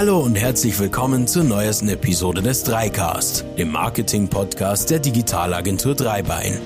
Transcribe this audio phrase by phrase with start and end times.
[0.00, 6.58] Hallo und herzlich willkommen zur neuesten Episode des Dreicast, dem Marketing-Podcast der Digitalagentur Dreibein.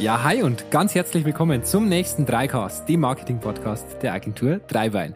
[0.00, 5.14] Ja, hi und ganz herzlich willkommen zum nächsten Dreicast, dem Marketing-Podcast der Agentur Dreibein.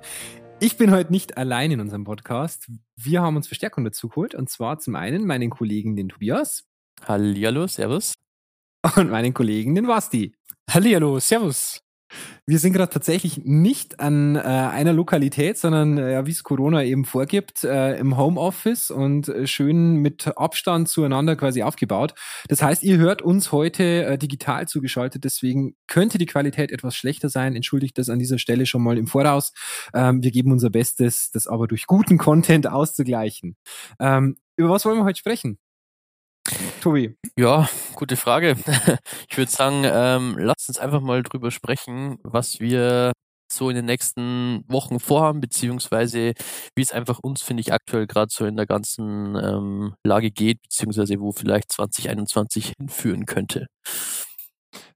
[0.61, 2.71] Ich bin heute nicht allein in unserem Podcast.
[2.95, 6.63] Wir haben uns Verstärkung dazu geholt und zwar zum einen meinen Kollegen, den Tobias.
[7.05, 8.15] Hallihallo, servus.
[8.95, 10.37] Und meinen Kollegen, den Basti.
[10.71, 11.81] Hallihallo, servus.
[12.47, 17.05] Wir sind gerade tatsächlich nicht an äh, einer Lokalität, sondern äh, wie es Corona eben
[17.05, 22.15] vorgibt, äh, im Homeoffice und äh, schön mit Abstand zueinander quasi aufgebaut.
[22.49, 27.29] Das heißt, ihr hört uns heute äh, digital zugeschaltet, deswegen könnte die Qualität etwas schlechter
[27.29, 27.57] sein.
[27.57, 29.53] Entschuldigt das an dieser Stelle schon mal im Voraus.
[29.93, 33.57] Ähm, wir geben unser Bestes, das aber durch guten Content auszugleichen.
[33.99, 35.59] Ähm, über was wollen wir heute sprechen?
[36.81, 37.17] Tobi.
[37.37, 38.57] Ja, gute Frage.
[39.29, 43.13] Ich würde sagen, ähm, lasst uns einfach mal drüber sprechen, was wir
[43.53, 46.33] so in den nächsten Wochen vorhaben, beziehungsweise
[46.75, 50.63] wie es einfach uns, finde ich, aktuell gerade so in der ganzen ähm, Lage geht,
[50.63, 53.67] beziehungsweise wo vielleicht 2021 hinführen könnte.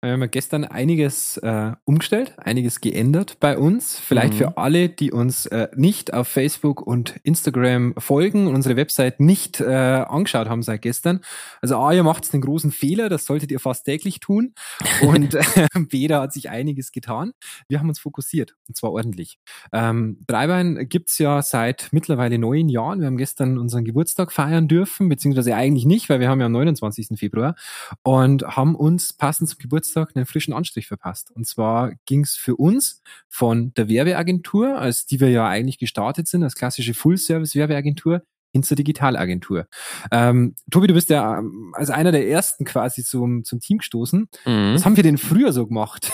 [0.02, 3.98] Wir haben ja gestern einiges äh, umgestellt, einiges geändert bei uns.
[3.98, 4.38] Vielleicht mhm.
[4.38, 9.60] für alle, die uns äh, nicht auf Facebook und Instagram folgen und unsere Website nicht
[9.60, 11.20] äh, angeschaut haben seit gestern.
[11.60, 14.54] Also A, ihr macht den großen Fehler, das solltet ihr fast täglich tun.
[15.02, 17.32] Und äh, B, da hat sich einiges getan.
[17.68, 19.38] Wir haben uns fokussiert, und zwar ordentlich.
[19.72, 23.00] Ähm, Dreibein gibt's ja seit mittlerweile neun Jahren.
[23.00, 26.52] Wir haben gestern unseren Geburtstag feiern dürfen, beziehungsweise eigentlich nicht, weil wir haben ja am
[26.52, 27.18] 29.
[27.18, 27.54] Februar
[28.02, 31.30] und haben uns passend zum Geburtstag Geburtstag einen frischen Anstrich verpasst.
[31.32, 36.28] Und zwar ging es für uns von der Werbeagentur, als die wir ja eigentlich gestartet
[36.28, 39.68] sind, als klassische Full-Service-Werbeagentur, hin zur Digitalagentur.
[40.10, 44.28] Ähm, Tobi, du bist ja ähm, als einer der ersten quasi zum, zum Team gestoßen.
[44.44, 44.74] Mhm.
[44.74, 46.10] Was haben wir denn früher so gemacht?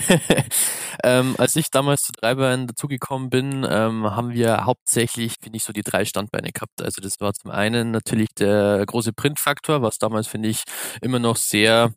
[1.04, 5.74] ähm, als ich damals zu Treibern dazugekommen bin, ähm, haben wir hauptsächlich, finde ich, so
[5.74, 6.80] die drei Standbeine gehabt.
[6.80, 10.62] Also das war zum einen natürlich der große Printfaktor, was damals, finde ich,
[11.02, 11.92] immer noch sehr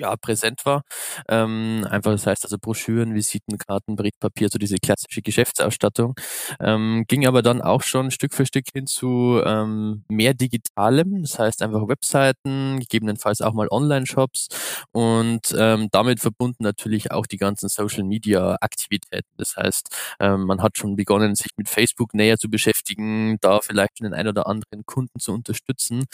[0.00, 0.82] ja, präsent war.
[1.28, 6.14] Ähm, einfach, das heißt also Broschüren, Visitenkarten, Briefpapier, so diese klassische Geschäftsausstattung.
[6.60, 11.38] Ähm, ging aber dann auch schon Stück für Stück hin zu ähm, mehr Digitalem, das
[11.38, 14.48] heißt einfach Webseiten, gegebenenfalls auch mal Online-Shops
[14.92, 19.28] und ähm, damit verbunden natürlich auch die ganzen Social-Media-Aktivitäten.
[19.36, 19.88] Das heißt,
[20.20, 24.28] ähm, man hat schon begonnen, sich mit Facebook näher zu beschäftigen, da vielleicht den ein
[24.28, 26.04] oder anderen Kunden zu unterstützen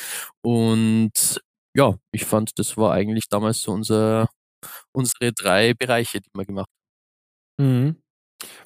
[0.43, 1.41] und
[1.76, 4.28] ja, ich fand, das war eigentlich damals so unser,
[4.92, 6.69] unsere drei Bereiche, die wir gemacht
[7.59, 7.87] haben.
[7.87, 7.97] Mhm.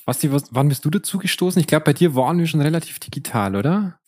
[0.04, 1.60] Basti, was, wann bist du dazu gestoßen?
[1.60, 4.00] Ich glaube, bei dir waren wir schon relativ digital, oder?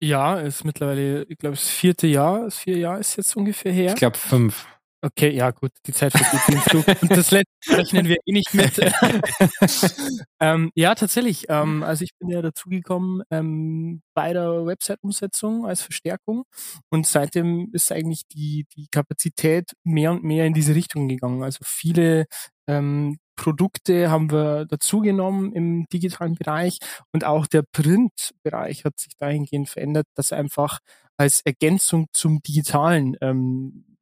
[0.00, 3.92] Ja, ist mittlerweile, ich glaube, das vierte Jahr, das vier Jahr ist jetzt ungefähr her.
[3.92, 4.66] Ich glaube fünf.
[5.06, 7.02] Okay, ja gut, die Zeit vergeht im Flug.
[7.02, 8.76] Und das letzte rechnen wir eh nicht mit.
[10.40, 11.46] ähm, ja, tatsächlich.
[11.48, 16.42] Ähm, also ich bin ja dazugekommen ähm, bei der Website-Umsetzung als Verstärkung
[16.90, 21.44] und seitdem ist eigentlich die, die Kapazität mehr und mehr in diese Richtung gegangen.
[21.44, 22.26] Also viele
[22.66, 26.78] ähm, Produkte haben wir dazugenommen im digitalen Bereich
[27.12, 30.80] und auch der Print-Bereich hat sich dahingehend verändert, dass einfach
[31.16, 33.95] als Ergänzung zum digitalen ähm,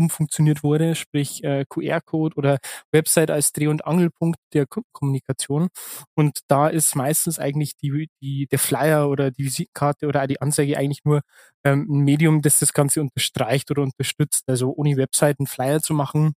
[0.00, 2.58] umfunktioniert wurde, sprich äh, QR-Code oder
[2.92, 5.68] Website als Dreh- und Angelpunkt der Kommunikation.
[6.14, 10.78] Und da ist meistens eigentlich die, die, der Flyer oder die Visitenkarte oder die Anzeige
[10.78, 11.22] eigentlich nur
[11.64, 14.44] ähm, ein Medium, das das Ganze unterstreicht oder unterstützt.
[14.48, 16.34] Also ohne Website einen Flyer zu machen,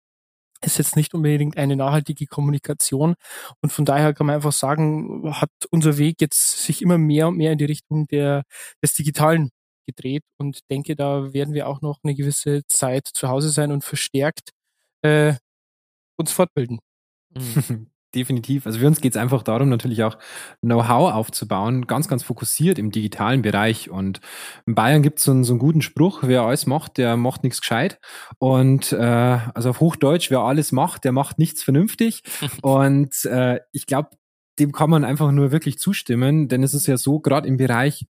[0.62, 3.14] ist jetzt nicht unbedingt eine nachhaltige Kommunikation.
[3.62, 7.36] Und von daher kann man einfach sagen, hat unser Weg jetzt sich immer mehr und
[7.36, 8.44] mehr in die Richtung der,
[8.82, 9.50] des Digitalen
[9.90, 13.84] gedreht und denke, da werden wir auch noch eine gewisse Zeit zu Hause sein und
[13.84, 14.50] verstärkt
[15.02, 15.34] äh,
[16.16, 16.80] uns fortbilden.
[17.34, 17.86] Mhm.
[18.14, 18.66] Definitiv.
[18.66, 20.18] Also für uns geht es einfach darum, natürlich auch
[20.62, 23.88] Know-how aufzubauen, ganz, ganz fokussiert im digitalen Bereich.
[23.88, 24.20] Und
[24.66, 27.60] in Bayern gibt so es so einen guten Spruch, wer alles macht, der macht nichts
[27.60, 28.00] gescheit.
[28.38, 32.22] Und äh, also auf Hochdeutsch, wer alles macht, der macht nichts vernünftig.
[32.62, 34.10] und äh, ich glaube,
[34.58, 38.06] dem kann man einfach nur wirklich zustimmen, denn es ist ja so, gerade im Bereich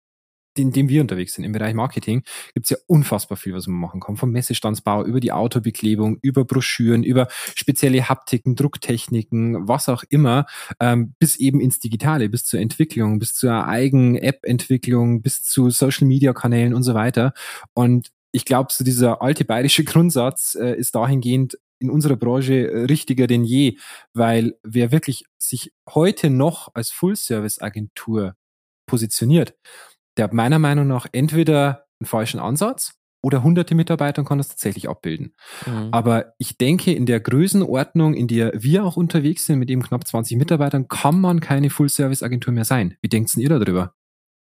[0.58, 2.22] in dem wir unterwegs sind, im Bereich Marketing,
[2.54, 4.16] gibt es ja unfassbar viel, was man machen kann.
[4.16, 10.46] Vom Messestandsbau über die Autobeklebung, über Broschüren, über spezielle Haptiken, Drucktechniken, was auch immer,
[10.80, 16.74] ähm, bis eben ins Digitale, bis zur Entwicklung, bis zur eigenen App-Entwicklung, bis zu Social-Media-Kanälen
[16.74, 17.32] und so weiter.
[17.74, 22.84] Und ich glaube, so dieser alte bayerische Grundsatz äh, ist dahingehend in unserer Branche äh,
[22.84, 23.78] richtiger denn je,
[24.12, 28.36] weil wer wirklich sich heute noch als Full-Service-Agentur
[28.86, 29.54] positioniert,
[30.16, 34.48] der hat meiner Meinung nach entweder einen falschen Ansatz oder hunderte Mitarbeiter und kann das
[34.48, 35.34] tatsächlich abbilden.
[35.66, 35.88] Mhm.
[35.92, 40.06] Aber ich denke, in der Größenordnung, in der wir auch unterwegs sind, mit eben knapp
[40.06, 42.96] 20 Mitarbeitern, kann man keine Full-Service-Agentur mehr sein.
[43.00, 43.94] Wie denkt ihr darüber?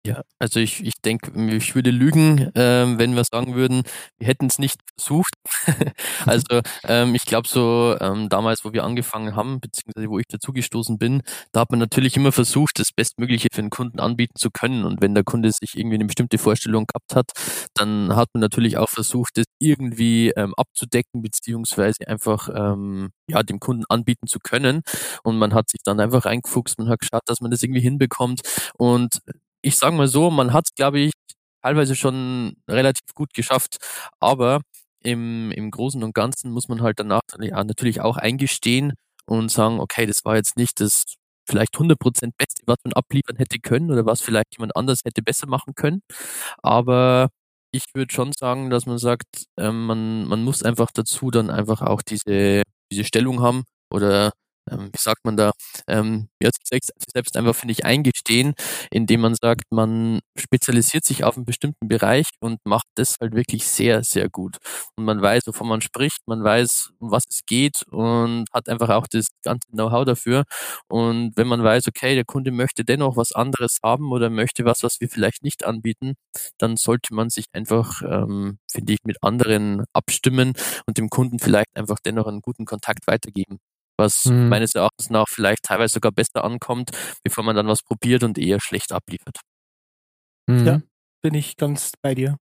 [0.06, 3.82] Ja, also ich, ich denke, ich würde lügen, ähm, wenn wir sagen würden,
[4.19, 5.35] wir hätten es nicht versucht.
[6.25, 10.97] also ähm, ich glaube so ähm, damals, wo wir angefangen haben, beziehungsweise wo ich dazugestoßen
[10.97, 11.20] bin,
[11.52, 14.85] da hat man natürlich immer versucht, das Bestmögliche für den Kunden anbieten zu können.
[14.87, 17.32] Und wenn der Kunde sich irgendwie eine bestimmte Vorstellung gehabt hat,
[17.75, 23.61] dann hat man natürlich auch versucht, das irgendwie ähm, abzudecken, beziehungsweise einfach ähm, ja dem
[23.61, 24.81] Kunden anbieten zu können.
[25.25, 28.41] Und man hat sich dann einfach reingefuchst, man hat geschaut, dass man das irgendwie hinbekommt.
[28.79, 29.20] Und
[29.62, 31.12] ich sage mal so, man hat es, glaube ich,
[31.62, 33.77] teilweise schon relativ gut geschafft,
[34.21, 34.61] aber
[35.03, 38.95] im, im Großen und Ganzen muss man halt danach natürlich auch eingestehen
[39.27, 41.05] und sagen, okay, das war jetzt nicht das
[41.49, 45.47] vielleicht 100% Beste, was man abliefern hätte können oder was vielleicht jemand anders hätte besser
[45.49, 46.03] machen können.
[46.62, 47.29] Aber
[47.73, 49.27] ich würde schon sagen, dass man sagt,
[49.59, 52.62] ähm, man, man muss einfach dazu dann einfach auch diese,
[52.93, 54.33] diese Stellung haben oder
[54.71, 55.53] ähm, wie sagt man da,
[55.89, 56.81] ähm, ja, sich
[57.12, 58.55] selbst einfach, finde ich, eingestehen,
[58.91, 63.67] indem man sagt, man spezialisiert sich auf einen bestimmten Bereich und macht das halt wirklich
[63.67, 64.57] sehr, sehr gut.
[64.97, 68.89] Und man weiß, wovon man spricht, man weiß, um was es geht und hat einfach
[68.91, 70.45] auch das ganze Know-how dafür.
[70.89, 74.83] Und wenn man weiß, okay, der Kunde möchte dennoch was anderes haben oder möchte was,
[74.83, 76.15] was wir vielleicht nicht anbieten,
[76.59, 80.53] dann sollte man sich einfach, ähm, finde ich, mit anderen abstimmen
[80.87, 83.59] und dem Kunden vielleicht einfach dennoch einen guten Kontakt weitergeben
[84.00, 84.49] was mhm.
[84.49, 86.91] meines Erachtens nach vielleicht teilweise sogar besser ankommt,
[87.23, 89.38] bevor man dann was probiert und eher schlecht abliefert.
[90.49, 90.67] Mhm.
[90.67, 90.82] Ja,
[91.23, 92.37] bin ich ganz bei dir.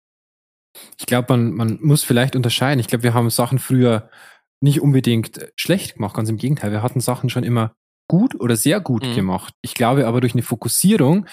[0.98, 2.80] Ich glaube, man, man muss vielleicht unterscheiden.
[2.80, 4.08] Ich glaube, wir haben Sachen früher
[4.60, 6.72] nicht unbedingt schlecht gemacht, ganz im Gegenteil.
[6.72, 7.74] Wir hatten Sachen schon immer
[8.08, 9.14] gut oder sehr gut mhm.
[9.14, 9.54] gemacht.
[9.60, 11.26] Ich glaube aber durch eine Fokussierung,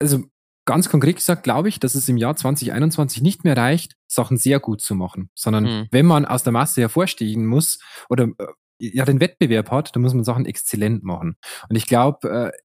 [0.00, 0.24] also
[0.64, 4.60] ganz konkret gesagt, glaube ich, dass es im Jahr 2021 nicht mehr reicht, Sachen sehr
[4.60, 5.88] gut zu machen, sondern mhm.
[5.90, 7.78] wenn man aus der Masse hervorstehen muss
[8.08, 8.46] oder äh,
[8.78, 11.36] ja den Wettbewerb hat, dann muss man Sachen exzellent machen.
[11.68, 12.58] Und ich glaube, äh,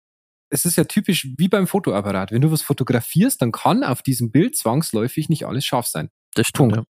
[0.48, 2.32] es ist ja typisch wie beim Fotoapparat.
[2.32, 6.08] Wenn du was fotografierst, dann kann auf diesem Bild zwangsläufig nicht alles scharf sein.
[6.34, 6.72] Das stimmt.
[6.72, 6.76] Punkt.
[6.76, 6.96] Ja.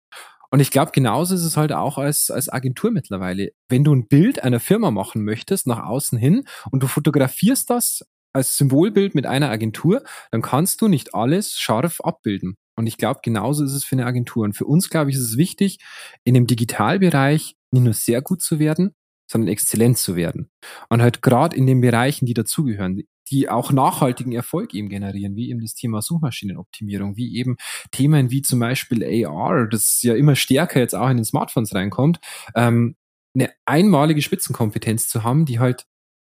[0.51, 3.49] Und ich glaube, genauso ist es halt auch als, als Agentur mittlerweile.
[3.67, 8.03] Wenn du ein Bild einer Firma machen möchtest, nach außen hin, und du fotografierst das
[8.33, 12.55] als Symbolbild mit einer Agentur, dann kannst du nicht alles scharf abbilden.
[12.75, 14.43] Und ich glaube, genauso ist es für eine Agentur.
[14.43, 15.79] Und für uns, glaube ich, ist es wichtig,
[16.23, 18.95] in dem Digitalbereich nicht nur sehr gut zu werden,
[19.29, 20.49] sondern exzellent zu werden.
[20.89, 25.49] Und halt gerade in den Bereichen, die dazugehören, die auch nachhaltigen Erfolg eben generieren, wie
[25.49, 27.57] eben das Thema Suchmaschinenoptimierung, wie eben
[27.91, 32.19] Themen wie zum Beispiel AR, das ja immer stärker jetzt auch in den Smartphones reinkommt,
[32.55, 32.95] ähm,
[33.35, 35.85] eine einmalige Spitzenkompetenz zu haben, die halt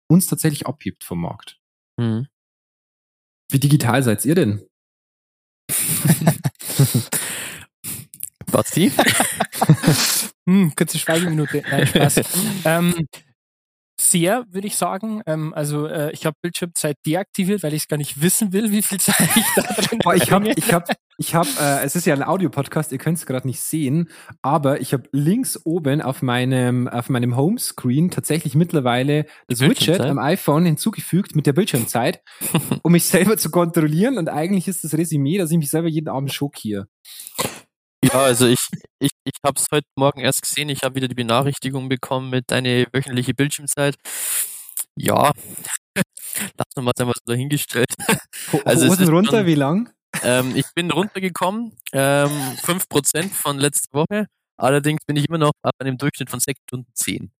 [0.09, 1.61] uns tatsächlich abhebt vom Markt.
[1.97, 2.27] Mhm.
[3.51, 4.63] Wie digital seid ihr denn?
[8.59, 8.91] Basti?
[10.49, 11.63] hm, kurze Schweigeminute.
[11.71, 12.21] Nein, Spaß.
[12.65, 13.07] ähm,
[14.01, 15.23] sehr, würde ich sagen.
[15.27, 18.83] Ähm, also äh, ich habe Bildschirmzeit deaktiviert, weil ich es gar nicht wissen will, wie
[18.83, 20.17] viel Zeit ich da drin habe.
[20.17, 23.27] Ich habe, ich habe, ich habe, äh, es ist ja ein Audiopodcast, ihr könnt es
[23.27, 24.09] gerade nicht sehen,
[24.43, 30.19] aber ich habe links oben auf meinem, auf meinem Homescreen tatsächlich mittlerweile das Widget am
[30.19, 32.23] iPhone hinzugefügt mit der Bildschirmzeit,
[32.83, 34.19] um mich selber zu kontrollieren.
[34.19, 36.89] Und eigentlich ist das Resümee, dass ich mich selber jeden Abend schockiere.
[38.05, 38.61] Ja, also ich,
[39.01, 40.69] ich, ich habe es heute Morgen erst gesehen.
[40.69, 43.97] Ich habe wieder die Benachrichtigung bekommen mit deiner wöchentliche Bildschirmzeit.
[44.97, 45.33] Ja,
[45.97, 47.95] lass uns mal einfach so dahingestellt.
[48.65, 49.91] Also Hosen runter, schon, wie lang?
[50.23, 52.31] Ähm, ich bin runtergekommen, ähm,
[52.63, 54.27] 5% von letzter Woche.
[54.57, 57.31] Allerdings bin ich immer noch auf einem Durchschnitt von 6 Stunden 10.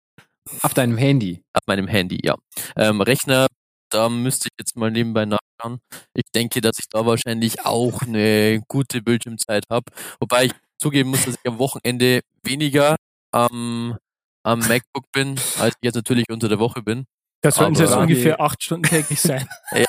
[0.63, 1.43] Auf deinem Handy?
[1.55, 2.37] Auf meinem Handy, ja.
[2.77, 3.47] Ähm, Rechner,
[3.91, 5.81] da müsste ich jetzt mal nebenbei nachschauen.
[6.15, 9.91] Ich denke, dass ich da wahrscheinlich auch eine gute Bildschirmzeit habe.
[10.21, 12.97] Wobei ich zugeben muss, dass ich am Wochenende weniger
[13.33, 13.97] am,
[14.45, 17.07] am MacBook bin, als ich jetzt natürlich unter der Woche bin.
[17.41, 19.49] Das sollten jetzt ungefähr acht Stunden täglich sein.
[19.71, 19.85] Ja.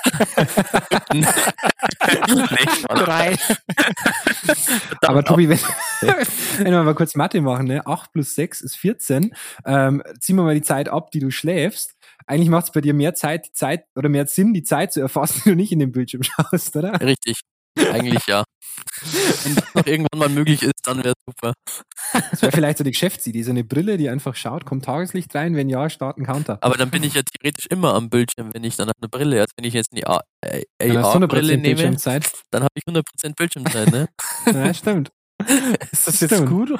[2.88, 3.36] Drei.
[5.02, 5.60] Aber Tobi, wenn,
[6.02, 7.86] wenn wir mal kurz Mathe machen, ne?
[7.88, 9.34] 8 plus 6 ist 14.
[9.66, 11.96] Ähm, ziehen wir mal die Zeit ab, die du schläfst.
[12.30, 15.02] Eigentlich macht es bei dir mehr Zeit, die Zeit oder mehr Sinn, die Zeit zu
[15.02, 17.02] erfassen, wenn du nicht in den Bildschirm schaust, oder?
[17.02, 17.40] Richtig.
[17.76, 18.44] Eigentlich ja.
[19.44, 21.54] Wenn das noch irgendwann mal möglich ist, dann wäre super.
[22.32, 25.56] Das wäre vielleicht so die Geschäftsidee, so eine Brille, die einfach schaut, kommt Tageslicht rein,
[25.56, 26.60] wenn ja, starten Counter.
[26.62, 29.52] Aber dann bin ich ja theoretisch immer am Bildschirm, wenn ich dann eine Brille, also
[29.58, 31.98] wenn ich jetzt eine AR-Brille nehme,
[32.52, 34.08] dann habe ich 100% Bildschirmzeit, ne?
[34.46, 35.12] ja, stimmt.
[35.92, 36.50] Ist das jetzt Stimmt.
[36.50, 36.80] gut?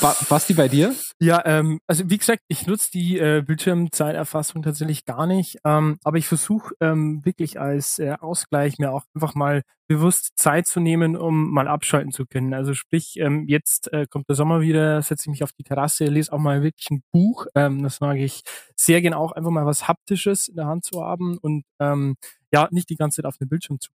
[0.00, 0.94] Ba Basti, bei dir?
[1.20, 6.18] Ja, ähm, also wie gesagt, ich nutze die äh, Bildschirmzeiterfassung tatsächlich gar nicht, ähm, aber
[6.18, 11.16] ich versuche ähm, wirklich als äh, Ausgleich mir auch einfach mal bewusst Zeit zu nehmen,
[11.16, 12.52] um mal abschalten zu können.
[12.54, 16.06] Also sprich, ähm, jetzt äh, kommt der Sommer wieder, setze ich mich auf die Terrasse,
[16.06, 17.46] lese auch mal wirklich ein Buch.
[17.54, 18.42] Ähm, das mag ich
[18.74, 22.16] sehr gern auch, einfach mal was Haptisches in der Hand zu haben und ähm,
[22.52, 23.90] ja, nicht die ganze Zeit auf den Bildschirm zu.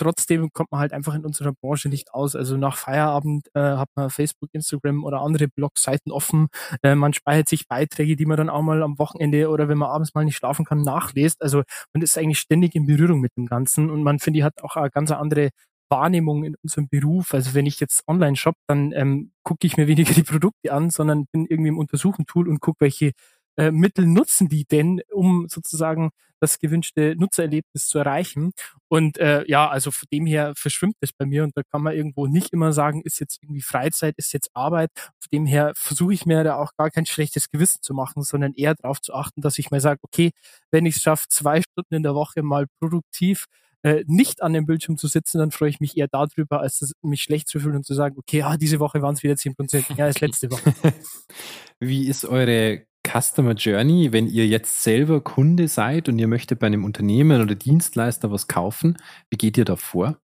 [0.00, 2.36] Trotzdem kommt man halt einfach in unserer Branche nicht aus.
[2.36, 6.46] Also nach Feierabend äh, hat man Facebook, Instagram oder andere Blogseiten offen.
[6.82, 9.90] Äh, man speichert sich Beiträge, die man dann auch mal am Wochenende oder wenn man
[9.90, 11.42] abends mal nicht schlafen kann, nachliest.
[11.42, 14.76] Also man ist eigentlich ständig in Berührung mit dem Ganzen und man finde, hat auch
[14.76, 15.50] eine ganz andere
[15.90, 17.34] Wahrnehmung in unserem Beruf.
[17.34, 20.90] Also wenn ich jetzt online shop, dann ähm, gucke ich mir weniger die Produkte an,
[20.90, 23.12] sondern bin irgendwie im Untersuchen-Tool und gucke, welche
[23.58, 26.10] äh, Mittel nutzen die denn, um sozusagen
[26.40, 28.52] das gewünschte Nutzererlebnis zu erreichen.
[28.88, 31.94] Und äh, ja, also von dem her verschwimmt es bei mir und da kann man
[31.94, 34.90] irgendwo nicht immer sagen, ist jetzt irgendwie Freizeit, ist jetzt Arbeit.
[34.94, 38.54] Von dem her versuche ich mir da auch gar kein schlechtes Gewissen zu machen, sondern
[38.54, 40.30] eher darauf zu achten, dass ich mir sage, okay,
[40.70, 43.46] wenn ich es schaffe, zwei Stunden in der Woche mal produktiv
[43.82, 46.92] äh, nicht an dem Bildschirm zu sitzen, dann freue ich mich eher darüber, als das,
[47.02, 49.96] mich schlecht zu fühlen und zu sagen, okay, ah, diese Woche waren es wieder 10%,
[49.96, 50.72] ja, als letzte Woche.
[51.80, 56.66] Wie ist eure Customer Journey, wenn ihr jetzt selber Kunde seid und ihr möchtet bei
[56.66, 58.96] einem Unternehmen oder Dienstleister was kaufen?
[59.30, 60.18] Wie geht ihr da vor?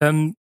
[0.00, 0.34] Ähm,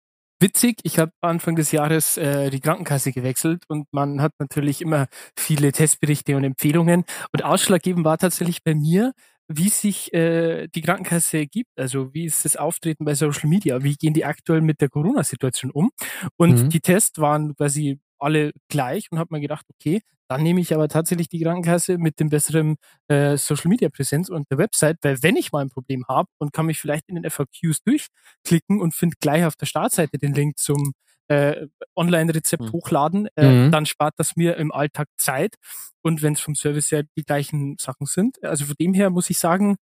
[0.40, 5.06] witzig, ich habe Anfang des Jahres äh, die Krankenkasse gewechselt und man hat natürlich immer
[5.38, 7.04] viele Testberichte und Empfehlungen.
[7.32, 9.12] Und ausschlaggebend war tatsächlich bei mir,
[9.48, 13.94] wie sich äh, die Krankenkasse gibt, also wie ist das Auftreten bei Social Media, wie
[13.94, 15.90] gehen die aktuell mit der Corona-Situation um.
[16.36, 16.70] Und Mhm.
[16.72, 20.88] die Tests waren quasi alle gleich und habe mir gedacht, okay, dann nehme ich aber
[20.88, 22.76] tatsächlich die Krankenkasse mit dem besseren
[23.08, 26.52] äh, Social Media Präsenz und der Website, weil wenn ich mal ein Problem habe und
[26.52, 30.58] kann mich vielleicht in den FAQs durchklicken und finde gleich auf der Startseite den Link
[30.58, 30.94] zum
[31.28, 32.72] äh, Online-Rezept Mhm.
[32.72, 33.70] hochladen, äh, Mhm.
[33.70, 35.56] dann spart das mir im Alltag Zeit.
[36.02, 39.28] Und wenn es vom Service her die gleichen Sachen sind, also von dem her muss
[39.30, 39.76] ich sagen,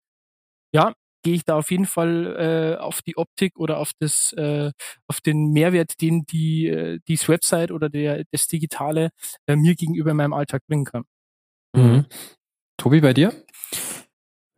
[0.73, 4.71] ja, gehe ich da auf jeden Fall äh, auf die Optik oder auf das, äh,
[5.09, 9.11] auf den Mehrwert, den die äh, dies Website oder der das Digitale
[9.47, 11.05] äh, mir gegenüber in meinem Alltag bringen kann.
[11.75, 12.07] Mhm.
[12.77, 13.33] Tobi, bei dir?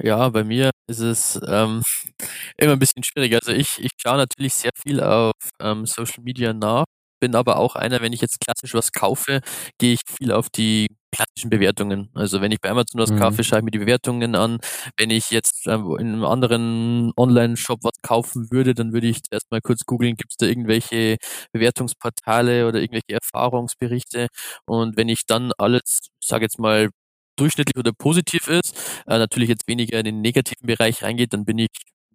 [0.03, 1.83] Ja, bei mir ist es ähm,
[2.59, 3.35] immer ein bisschen schwierig.
[3.35, 6.85] Also ich, ich schaue natürlich sehr viel auf ähm, Social Media nach,
[7.21, 9.41] bin aber auch einer, wenn ich jetzt klassisch was kaufe,
[9.79, 12.11] gehe ich viel auf die klassischen Bewertungen.
[12.15, 13.17] Also wenn ich bei Amazon was Mhm.
[13.17, 14.59] kaufe, schaue ich mir die Bewertungen an.
[14.99, 19.51] Wenn ich jetzt ähm, in einem anderen Online-Shop was kaufen würde, dann würde ich erst
[19.51, 21.17] mal kurz googeln, gibt es da irgendwelche
[21.53, 24.29] Bewertungsportale oder irgendwelche Erfahrungsberichte.
[24.67, 26.91] Und wenn ich dann alles, ich sage jetzt mal,
[27.37, 28.75] durchschnittlich oder positiv ist,
[29.07, 31.69] äh, natürlich jetzt weniger in den negativen Bereich reingeht, dann bin ich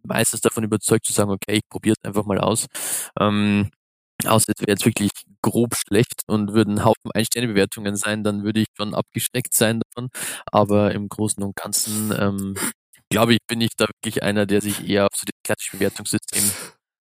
[0.04, 2.68] meistens davon überzeugt zu sagen, okay, ich probiere es einfach mal aus.
[3.20, 3.70] Ähm,
[4.26, 5.11] außer es wäre jetzt wirklich
[5.52, 10.10] grob schlecht und würden Haufen Ein-Sterne-Bewertungen sein, dann würde ich schon abgeschreckt sein davon.
[10.52, 12.56] Aber im Großen und Ganzen, ähm,
[13.10, 16.44] glaube ich, bin ich da wirklich einer, der sich eher auf so das klassische Bewertungssystem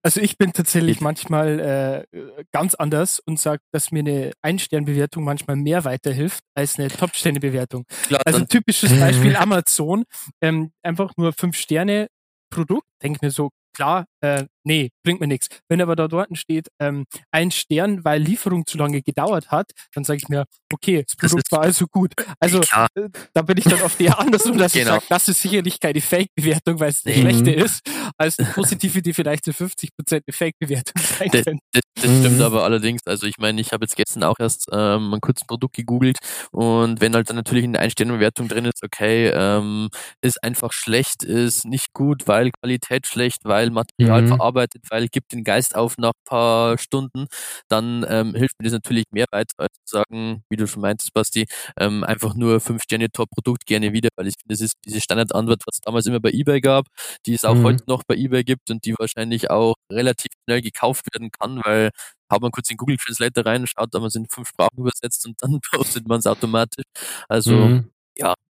[0.03, 5.57] Also ich bin tatsächlich manchmal äh, ganz anders und sage, dass mir eine Ein-Stern-Bewertung manchmal
[5.57, 7.85] mehr weiterhilft als eine Top-Sterne-Bewertung.
[8.25, 10.05] Also typisches Beispiel Amazon,
[10.41, 12.09] ähm, einfach nur fünf Sterne
[12.51, 15.49] Produkt, denk mir so, klar, äh, nee, bringt mir nichts.
[15.69, 20.05] Wenn aber da dort steht, ähm, ein Stern, weil Lieferung zu lange gedauert hat, dann
[20.05, 22.13] sage ich mir, okay, das Das Produkt ist- war also gut.
[22.41, 24.95] Also klar, äh, da bin ich dann oft eher andersrum, dass ich Genau.
[24.95, 27.21] sage, das ist sicherlich keine Fake-Bewertung, weil es eine Nee.
[27.23, 27.65] schlechte Mhm.
[27.65, 27.81] ist,
[28.17, 31.63] als eine positive, die vielleicht zu 50% eine Fake-Bewertung sein Das- könnte.
[31.73, 32.43] Das, das stimmt Mhm.
[32.43, 33.01] aber allerdings.
[33.07, 36.19] Also ich meine, ich habe jetzt gestern auch erst ähm, ein kurzes Produkt gegoogelt
[36.53, 39.89] und wenn halt dann natürlich eine Einstellungsbewertung drin ist, okay, ähm,
[40.23, 44.27] ist einfach schlecht, ist nicht gut, weil Qualität schlecht, weil Material Mhm.
[44.27, 47.27] verarbeitet, weil gibt den Geist auf nach paar Stunden,
[47.69, 51.13] dann ähm, hilft mir das natürlich mehr weiter, als zu sagen, wie du schon meintest,
[51.13, 51.47] Basti,
[51.79, 55.63] ähm, einfach nur fünf Sterne Top-Produkt gerne wieder, weil ich finde, das ist diese Standardantwort,
[55.67, 56.87] was es damals immer bei eBay gab,
[57.27, 57.65] die es auch Mhm.
[57.65, 61.91] heute noch bei eBay gibt und die wahrscheinlich auch relativ schnell gekauft werden kann, weil
[62.33, 65.61] haut man kurz den Google Translator rein, schaut, aber sind fünf Sprachen übersetzt und dann
[65.73, 66.85] postet man es automatisch.
[67.29, 67.91] Also Mhm.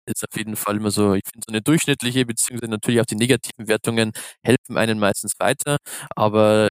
[0.07, 3.17] Ist auf jeden Fall immer so, ich finde so eine durchschnittliche, beziehungsweise natürlich auch die
[3.17, 4.13] negativen Wertungen
[4.45, 5.79] helfen einen meistens weiter,
[6.17, 6.69] aber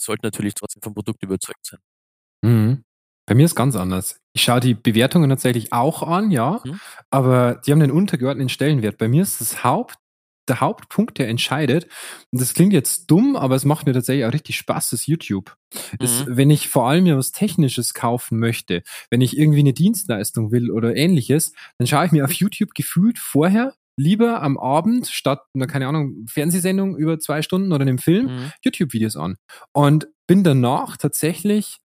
[0.00, 1.80] sollten natürlich trotzdem vom Produkt überzeugt sein.
[2.44, 2.84] Mhm.
[3.26, 4.18] Bei mir ist ganz anders.
[4.34, 6.80] Ich schaue die Bewertungen tatsächlich auch an, ja, Mhm.
[7.10, 8.98] aber die haben einen untergeordneten Stellenwert.
[8.98, 9.96] Bei mir ist das Haupt,
[10.48, 11.84] der Hauptpunkt, der entscheidet.
[12.32, 15.56] Und das klingt jetzt dumm, aber es macht mir tatsächlich auch richtig Spaß, das YouTube.
[16.00, 16.36] Ist, Mhm.
[16.36, 20.70] wenn ich vor allem mir was Technisches kaufen möchte, wenn ich irgendwie eine Dienstleistung will
[20.70, 25.66] oder ähnliches, dann schaue ich mir auf YouTube gefühlt vorher lieber am Abend statt einer,
[25.66, 28.52] keine Ahnung, Fernsehsendung über zwei Stunden oder einem Film Mhm.
[28.62, 29.36] YouTube-Videos an.
[29.72, 31.78] Und bin danach tatsächlich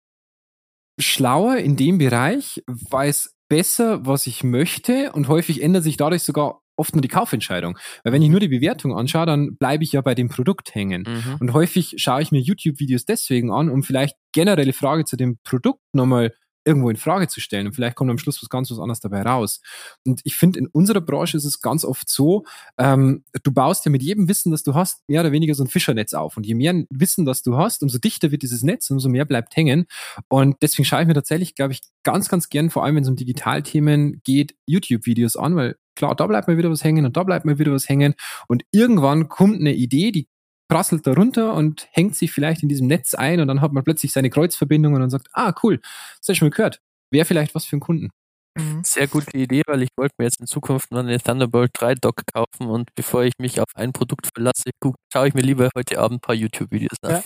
[0.99, 6.61] schlauer in dem Bereich, weiß besser, was ich möchte und häufig ändert sich dadurch sogar
[6.81, 7.79] oft nur die Kaufentscheidung.
[8.03, 11.05] Weil wenn ich nur die Bewertung anschaue, dann bleibe ich ja bei dem Produkt hängen.
[11.07, 11.37] Mhm.
[11.41, 15.81] Und häufig schaue ich mir YouTube-Videos deswegen an, um vielleicht generelle Frage zu dem Produkt
[15.93, 16.33] nochmal
[16.65, 17.67] irgendwo in Frage zu stellen.
[17.67, 19.61] Und vielleicht kommt am Schluss was ganz was anderes dabei raus.
[20.05, 22.45] Und ich finde, in unserer Branche ist es ganz oft so,
[22.79, 25.69] ähm, du baust ja mit jedem Wissen, das du hast, mehr oder weniger so ein
[25.69, 26.37] Fischernetz auf.
[26.37, 29.57] Und je mehr Wissen, das du hast, umso dichter wird dieses Netz, umso mehr bleibt
[29.57, 29.87] hängen.
[30.29, 33.09] Und deswegen schaue ich mir tatsächlich, glaube ich, ganz, ganz gern, vor allem wenn es
[33.09, 37.23] um Digitalthemen geht, YouTube-Videos an, weil klar, da bleibt mal wieder was hängen und da
[37.23, 38.15] bleibt mal wieder was hängen.
[38.49, 40.29] Und irgendwann kommt eine Idee, die
[40.69, 43.85] prasselt da runter und hängt sich vielleicht in diesem Netz ein und dann hat man
[43.85, 46.81] plötzlich seine Kreuzverbindungen und sagt, ah, cool, das habe ich schon mal gehört.
[47.11, 48.11] Wäre vielleicht was für einen Kunden.
[48.61, 48.83] Mhm.
[48.85, 52.23] Sehr gute Idee, weil ich wollte mir jetzt in Zukunft noch eine Thunderbolt 3 Dock
[52.33, 55.99] kaufen und bevor ich mich auf ein Produkt verlasse, guck, schaue ich mir lieber heute
[55.99, 57.23] Abend ein paar YouTube-Videos an.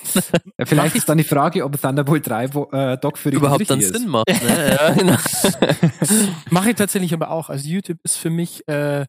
[0.58, 0.66] Ja.
[0.66, 3.78] Vielleicht ist dann die Frage, ob Thunderbolt 3 wo- äh, Dock für dich Überhaupt dann
[3.78, 4.10] Richtige Sinn ist.
[4.10, 4.28] macht.
[4.28, 4.78] Ne?
[4.80, 5.16] Ja, genau.
[6.50, 7.48] Mache ich tatsächlich aber auch.
[7.50, 9.04] Also YouTube ist für mich, äh,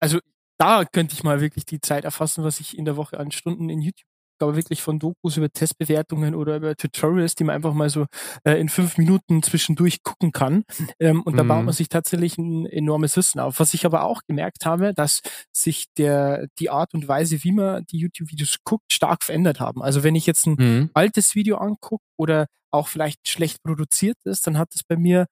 [0.00, 0.18] also
[0.58, 3.70] da könnte ich mal wirklich die Zeit erfassen, was ich in der Woche an Stunden
[3.70, 4.06] in YouTube
[4.42, 8.06] aber wirklich von Dokus über Testbewertungen oder über Tutorials, die man einfach mal so
[8.44, 10.64] äh, in fünf Minuten zwischendurch gucken kann.
[10.98, 11.48] Ähm, und da Mhm.
[11.48, 13.60] baut man sich tatsächlich ein enormes Wissen auf.
[13.60, 15.20] Was ich aber auch gemerkt habe, dass
[15.52, 19.82] sich der die Art und Weise, wie man die YouTube-Videos guckt, stark verändert haben.
[19.82, 20.90] Also wenn ich jetzt ein Mhm.
[20.94, 25.26] altes Video angucke oder auch vielleicht schlecht produziert ist, dann hat es bei mir,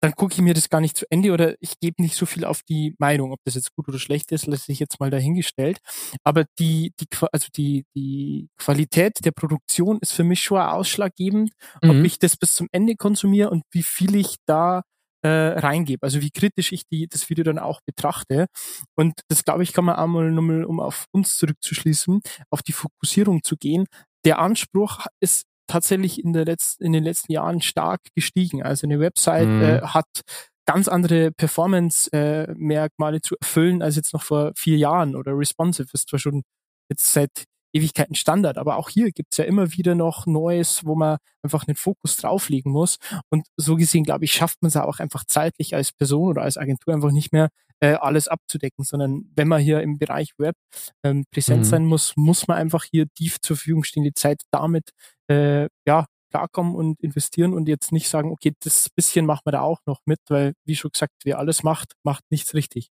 [0.00, 2.44] dann gucke ich mir das gar nicht zu Ende oder ich gebe nicht so viel
[2.44, 5.78] auf die Meinung, ob das jetzt gut oder schlecht ist, lasse ich jetzt mal dahingestellt.
[6.24, 11.52] Aber die, die, also die, die Qualität der Produktion ist für mich schon ausschlaggebend,
[11.86, 12.04] ob Mhm.
[12.04, 14.82] ich das bis zum Ende konsumiere und wie viel ich da
[15.22, 18.46] äh, reingebe, also wie kritisch ich die, das Video dann auch betrachte.
[18.96, 23.42] Und das, glaube ich, kann man einmal nochmal, um auf uns zurückzuschließen, auf die Fokussierung
[23.42, 23.86] zu gehen.
[24.24, 28.62] Der Anspruch ist tatsächlich in, der letzten, in den letzten Jahren stark gestiegen.
[28.62, 29.62] Also eine Website Mhm.
[29.62, 30.06] äh, hat
[30.66, 36.18] ganz andere Performance-Merkmale zu erfüllen als jetzt noch vor vier Jahren oder responsive ist zwar
[36.20, 36.42] schon
[36.90, 41.18] jetzt seit Ewigkeiten Standard, aber auch hier gibt's ja immer wieder noch Neues, wo man
[41.42, 42.96] einfach einen Fokus drauflegen muss.
[43.30, 46.56] Und so gesehen, glaube ich, schafft man es auch einfach zeitlich als Person oder als
[46.58, 47.48] Agentur einfach nicht mehr
[47.80, 50.56] äh, alles abzudecken, sondern wenn man hier im Bereich Web
[51.04, 51.64] ähm, präsent Mhm.
[51.64, 54.90] sein muss, muss man einfach hier die zur Verfügung stehende Zeit damit
[55.28, 59.62] äh, ja klarkommen und investieren und jetzt nicht sagen, okay, das bisschen machen wir da
[59.62, 62.90] auch noch mit, weil wie schon gesagt, wer alles macht, macht nichts richtig.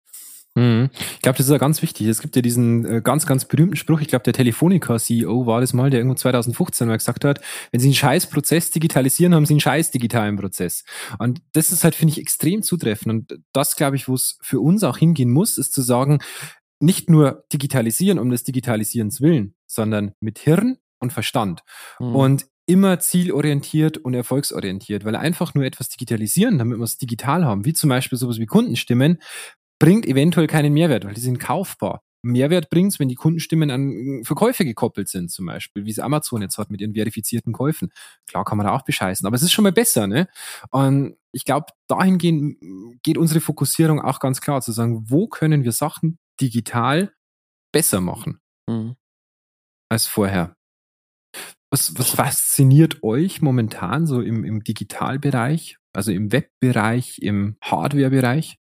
[0.58, 0.90] Mhm.
[1.14, 2.08] Ich glaube, das ist ja ganz wichtig.
[2.08, 5.72] Es gibt ja diesen äh, ganz, ganz berühmten Spruch, ich glaube, der Telefonica-CEO war das
[5.72, 7.40] mal, der irgendwo 2015 mal gesagt hat,
[7.70, 10.84] wenn Sie einen scheiß Prozess digitalisieren, haben Sie einen scheiß digitalen Prozess.
[11.18, 13.12] Und das ist halt, finde ich, extrem zutreffend.
[13.12, 16.18] Und das, glaube ich, wo es für uns auch hingehen muss, ist zu sagen,
[16.80, 21.62] nicht nur digitalisieren um des Digitalisierens willen, sondern mit Hirn und Verstand.
[22.00, 22.16] Mhm.
[22.16, 27.64] Und immer zielorientiert und erfolgsorientiert, weil einfach nur etwas digitalisieren, damit wir es digital haben,
[27.64, 29.18] wie zum Beispiel sowas wie Kundenstimmen,
[29.78, 32.02] bringt eventuell keinen Mehrwert, weil die sind kaufbar.
[32.22, 36.58] Mehrwert bringt's, wenn die Kundenstimmen an Verkäufe gekoppelt sind, zum Beispiel, wie es Amazon jetzt
[36.58, 37.90] hat mit ihren verifizierten Käufen.
[38.26, 40.28] Klar kann man da auch bescheißen, aber es ist schon mal besser, ne?
[40.70, 42.56] Und ich glaube, dahingehend
[43.04, 47.12] geht unsere Fokussierung auch ganz klar zu sagen, wo können wir Sachen digital
[47.72, 48.96] besser machen Mhm.
[49.88, 50.56] als vorher.
[51.70, 58.58] Was, was fasziniert euch momentan so im, im Digitalbereich, also im Webbereich, im Hardwarebereich?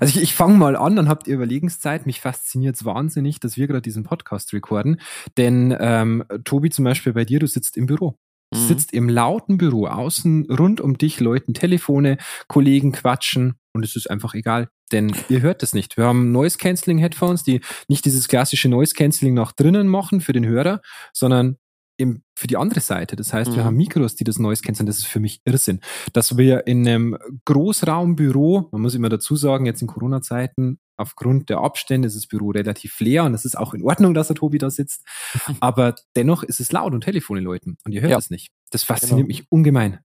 [0.00, 2.06] Also ich, ich fange mal an, dann habt ihr Überlegenszeit.
[2.06, 5.00] Mich fasziniert es wahnsinnig, dass wir gerade diesen Podcast recorden.
[5.36, 8.16] Denn ähm, Tobi, zum Beispiel bei dir, du sitzt im Büro.
[8.52, 8.66] Du Mhm.
[8.68, 9.86] sitzt im lauten Büro.
[9.86, 14.68] Außen rund um dich läuten Telefone, Kollegen quatschen und es ist einfach egal.
[14.92, 15.96] Denn ihr hört es nicht.
[15.96, 20.32] Wir haben Noise Cancelling Headphones, die nicht dieses klassische Noise Cancelling nach drinnen machen für
[20.34, 20.82] den Hörer,
[21.12, 21.56] sondern
[21.96, 23.16] im, für die andere Seite.
[23.16, 23.66] Das heißt, wir Mhm.
[23.66, 24.86] haben Mikros, die das Noise canceln.
[24.86, 25.80] Das ist für mich Irrsinn.
[26.12, 31.58] Dass wir in einem Großraumbüro, man muss immer dazu sagen, jetzt in Corona-Zeiten, aufgrund der
[31.58, 34.58] Abstände ist das Büro relativ leer und es ist auch in Ordnung, dass der Tobi
[34.58, 35.02] da sitzt.
[35.60, 38.18] Aber dennoch ist es laut und Telefone läuten und ihr hört Ja.
[38.18, 38.48] es nicht.
[38.70, 39.26] Das fasziniert Genau.
[39.28, 40.00] mich ungemein.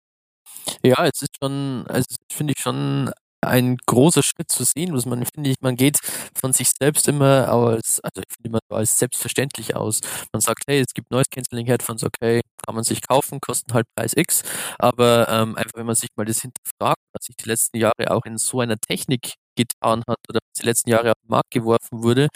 [0.84, 5.26] Ja, es ist schon, also finde ich schon ein großer Schritt zu sehen, was man
[5.26, 5.98] finde ich, man geht
[6.40, 10.02] von sich selbst immer als, also ich finde immer so als selbstverständlich aus.
[10.34, 13.86] Man sagt, hey, es gibt Noise Cancelling Headphones, okay, kann man sich kaufen, kosten halt
[13.96, 14.44] Preis X,
[14.78, 18.26] aber ähm, einfach wenn man sich mal das hinterfragt, was sich die letzten Jahre auch
[18.26, 22.04] in so einer Technik getan hat oder was die letzten Jahre auf den Markt geworfen
[22.04, 22.28] wurde,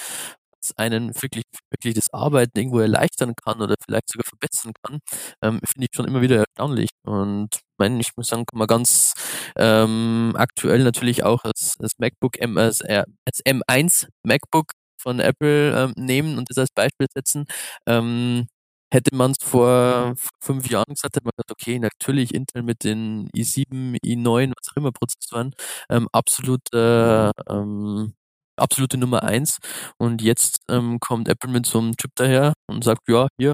[0.77, 4.99] einen wirklich, wirklich das Arbeiten irgendwo erleichtern kann oder vielleicht sogar verbessern kann,
[5.41, 6.89] ähm, finde ich schon immer wieder erstaunlich.
[7.03, 9.13] Und mein, ich muss sagen, kann man ganz
[9.57, 15.75] ähm, aktuell natürlich auch das, das MacBook M, als, äh, als M1 MacBook von Apple
[15.77, 17.45] ähm, nehmen und das als Beispiel setzen.
[17.87, 18.47] Ähm,
[18.93, 23.29] hätte man es vor fünf Jahren gesagt, hätte man gesagt, okay, natürlich Intel mit den
[23.35, 25.53] i7, i9, was auch immer Prozessoren,
[25.89, 28.13] ähm, absolut äh, ähm,
[28.57, 29.57] absolute Nummer eins.
[29.97, 33.53] Und jetzt ähm, kommt Apple mit so einem Chip daher und sagt, ja, hier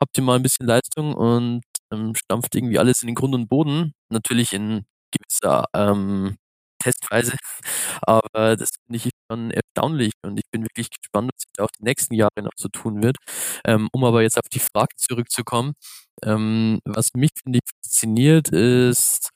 [0.00, 3.48] habt ihr mal ein bisschen Leistung und ähm, stampft irgendwie alles in den Grund und
[3.48, 3.92] Boden.
[4.10, 6.36] Natürlich in gewisser ähm,
[6.82, 7.32] Testweise.
[8.02, 11.70] Aber das finde ich schon erstaunlich und ich bin wirklich gespannt, was sich da auch
[11.78, 13.16] die nächsten Jahre noch so tun wird.
[13.64, 15.74] Ähm, um aber jetzt auf die Frage zurückzukommen,
[16.22, 19.30] ähm, was mich, finde ich, fasziniert, ist,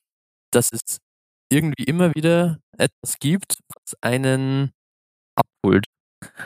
[0.52, 0.98] dass es
[1.50, 4.72] irgendwie immer wieder etwas gibt, was einen
[5.36, 5.84] abholt.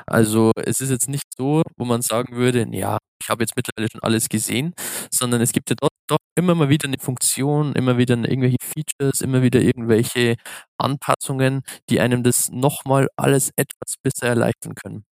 [0.07, 3.89] Also es ist jetzt nicht so, wo man sagen würde, ja, ich habe jetzt mittlerweile
[3.91, 4.75] schon alles gesehen,
[5.11, 9.21] sondern es gibt ja doch, doch immer mal wieder eine Funktion, immer wieder irgendwelche Features,
[9.21, 10.37] immer wieder irgendwelche
[10.79, 15.05] Anpassungen, die einem das nochmal alles etwas besser erleichtern können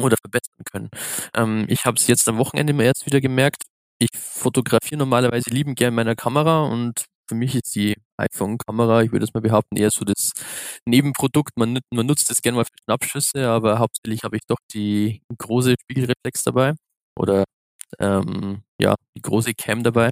[0.00, 0.90] oder verbessern können.
[1.34, 3.62] Ähm, ich habe es jetzt am Wochenende mal erst wieder gemerkt.
[3.98, 9.24] Ich fotografiere normalerweise liebend gern meiner Kamera und für mich ist die iPhone-Kamera, ich würde
[9.24, 10.32] es mal behaupten, eher so das
[10.86, 11.52] Nebenprodukt.
[11.56, 15.74] Man, man nutzt es gerne mal für Schnappschüsse, aber hauptsächlich habe ich doch die große
[15.82, 16.74] Spiegelreflex dabei
[17.16, 17.44] oder
[18.00, 20.10] ähm, ja, die große Cam dabei.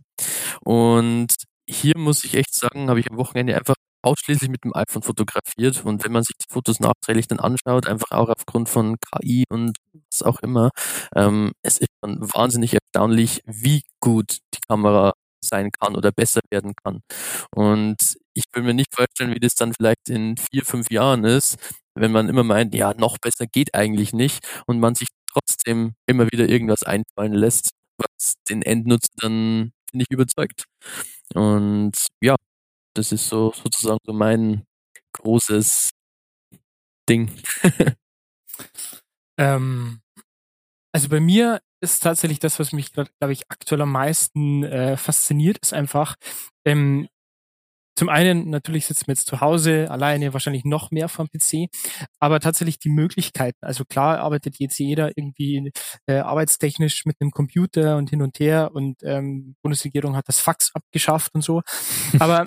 [0.65, 1.29] Und
[1.69, 5.85] hier muss ich echt sagen, habe ich am Wochenende einfach ausschließlich mit dem iPhone fotografiert
[5.85, 9.79] und wenn man sich die Fotos nachträglich dann anschaut, einfach auch aufgrund von KI und
[10.11, 10.71] was auch immer,
[11.17, 15.13] ähm, es ist dann wahnsinnig erstaunlich, wie gut die Kamera
[15.47, 17.01] sein kann oder besser werden kann.
[17.55, 17.97] Und
[18.35, 21.57] ich will mir nicht vorstellen, wie das dann vielleicht in vier, fünf Jahren ist,
[21.95, 26.27] wenn man immer meint, ja, noch besser geht eigentlich nicht und man sich trotzdem immer
[26.33, 30.65] wieder irgendwas einfallen lässt, was den Endnutzer dann, ich, überzeugt.
[31.35, 32.37] Und ja,
[32.95, 34.65] das ist so sozusagen so mein
[35.15, 35.91] großes
[37.09, 37.31] Ding.
[39.39, 40.01] ähm,
[40.97, 45.59] also bei mir ist tatsächlich das, was mich, glaube ich, aktuell am meisten äh, fasziniert,
[45.59, 46.15] ist einfach,
[46.65, 47.07] ähm,
[47.99, 51.69] zum einen natürlich sitzen wir jetzt zu Hause alleine, wahrscheinlich noch mehr vom PC,
[52.19, 53.59] aber tatsächlich die Möglichkeiten.
[53.61, 55.71] Also klar arbeitet jetzt jeder irgendwie
[56.07, 60.71] äh, arbeitstechnisch mit einem Computer und hin und her und ähm, Bundesregierung hat das Fax
[60.73, 61.61] abgeschafft und so.
[62.19, 62.47] Aber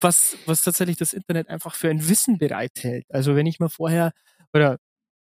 [0.00, 3.06] was, was tatsächlich das Internet einfach für ein Wissen bereithält.
[3.08, 4.12] Also wenn ich mir vorher
[4.52, 4.78] oder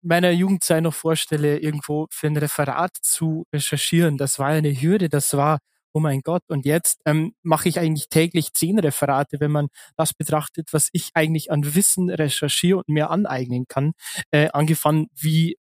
[0.07, 5.35] meiner Jugendzeit noch vorstelle, irgendwo für ein Referat zu recherchieren, das war eine Hürde, das
[5.37, 5.59] war
[5.97, 10.13] oh mein Gott, und jetzt ähm, mache ich eigentlich täglich zehn Referate, wenn man das
[10.13, 13.93] betrachtet, was ich eigentlich an Wissen recherchiere und mir aneignen kann,
[14.31, 15.57] äh, angefangen wie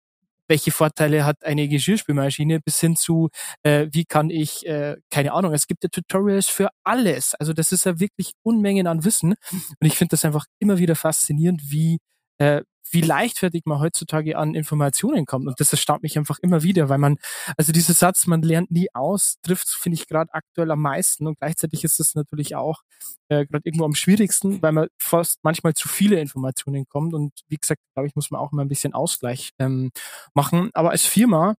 [0.49, 3.29] welche Vorteile hat eine Geschirrspülmaschine bis hin zu,
[3.63, 7.35] äh, wie kann ich, äh, keine Ahnung, es gibt ja Tutorials für alles.
[7.37, 9.35] Also das ist ja wirklich Unmengen an Wissen.
[9.53, 11.99] Und ich finde das einfach immer wieder faszinierend, wie,
[12.39, 15.47] äh, wie leichtfertig man heutzutage an Informationen kommt.
[15.47, 17.17] Und das erstaunt mich einfach immer wieder, weil man,
[17.57, 21.27] also dieser Satz, man lernt nie aus, trifft, finde ich, gerade aktuell am meisten.
[21.27, 22.83] Und gleichzeitig ist es natürlich auch
[23.29, 27.15] äh, gerade irgendwo am schwierigsten, weil man fast manchmal zu viele Informationen kommt.
[27.15, 29.91] Und wie gesagt, glaube ich, muss man auch immer ein bisschen Ausgleich ähm,
[30.35, 30.71] machen.
[30.75, 31.55] Aber als Firma,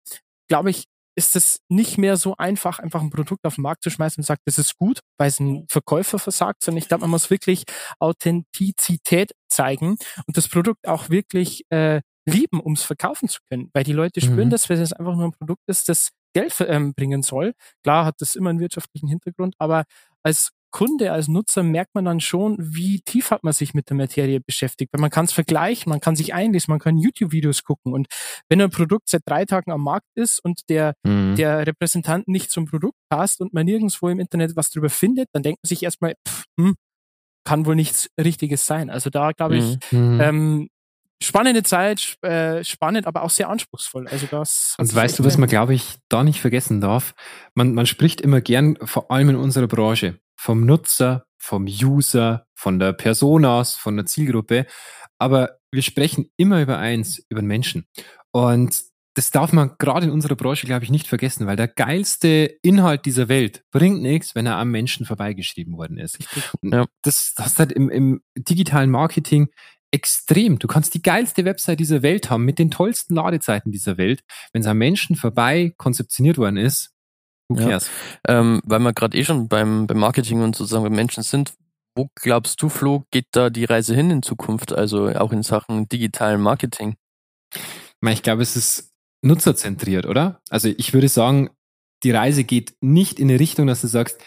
[0.48, 3.90] glaube ich, ist es nicht mehr so einfach, einfach ein Produkt auf den Markt zu
[3.90, 7.10] schmeißen und sagt, das ist gut, weil es ein Verkäufer versagt, sondern ich glaube, man
[7.10, 7.64] muss wirklich
[7.98, 13.84] Authentizität zeigen und das Produkt auch wirklich äh, lieben, um es verkaufen zu können, weil
[13.84, 14.50] die Leute spüren mhm.
[14.50, 17.54] das, weil es einfach nur ein Produkt ist, das Geld ähm, bringen soll.
[17.82, 19.84] Klar hat das immer einen wirtschaftlichen Hintergrund, aber
[20.22, 23.96] als Kunde, als Nutzer merkt man dann schon, wie tief hat man sich mit der
[23.96, 24.92] Materie beschäftigt.
[24.92, 27.94] Weil man kann es vergleichen, man kann sich einlesen, man kann YouTube-Videos gucken.
[27.94, 28.08] Und
[28.50, 31.34] wenn ein Produkt seit drei Tagen am Markt ist und der, mhm.
[31.34, 35.42] der Repräsentant nicht zum Produkt passt und man nirgendwo im Internet was drüber findet, dann
[35.42, 36.74] denkt man sich erstmal, pff, hm,
[37.46, 38.90] kann wohl nichts Richtiges sein.
[38.90, 40.20] Also da glaube ich, mhm.
[40.20, 40.68] ähm,
[41.22, 44.08] spannende Zeit, äh, spannend, aber auch sehr anspruchsvoll.
[44.08, 44.74] Also das.
[44.78, 47.14] Und weißt du, was man, glaube ich, da nicht vergessen darf?
[47.54, 52.78] Man, man spricht immer gern, vor allem in unserer Branche, vom Nutzer, vom User, von
[52.78, 54.66] der Personas, von der Zielgruppe.
[55.18, 57.86] Aber wir sprechen immer über eins, über den Menschen.
[58.32, 58.82] Und
[59.16, 63.06] das darf man gerade in unserer Branche, glaube ich, nicht vergessen, weil der geilste Inhalt
[63.06, 66.18] dieser Welt bringt nichts, wenn er am Menschen vorbeigeschrieben worden ist.
[66.60, 66.84] Ja.
[67.00, 69.48] Das hast halt im, im digitalen Marketing
[69.92, 70.58] extrem.
[70.58, 74.22] Du kannst die geilste Website dieser Welt haben mit den tollsten Ladezeiten dieser Welt.
[74.52, 76.92] Wenn es am Menschen vorbei konzeptioniert worden ist,
[77.48, 77.90] who cares?
[78.28, 78.40] Ja.
[78.40, 81.54] Ähm, weil wir gerade eh schon beim, beim Marketing und sozusagen beim Menschen sind,
[81.96, 85.88] wo glaubst du, Flo, geht da die Reise hin in Zukunft, also auch in Sachen
[85.88, 86.96] digitalen Marketing?
[88.02, 90.40] Ich glaube, es ist nutzerzentriert, oder?
[90.50, 91.50] Also ich würde sagen,
[92.02, 94.20] die Reise geht nicht in die Richtung, dass du sagst,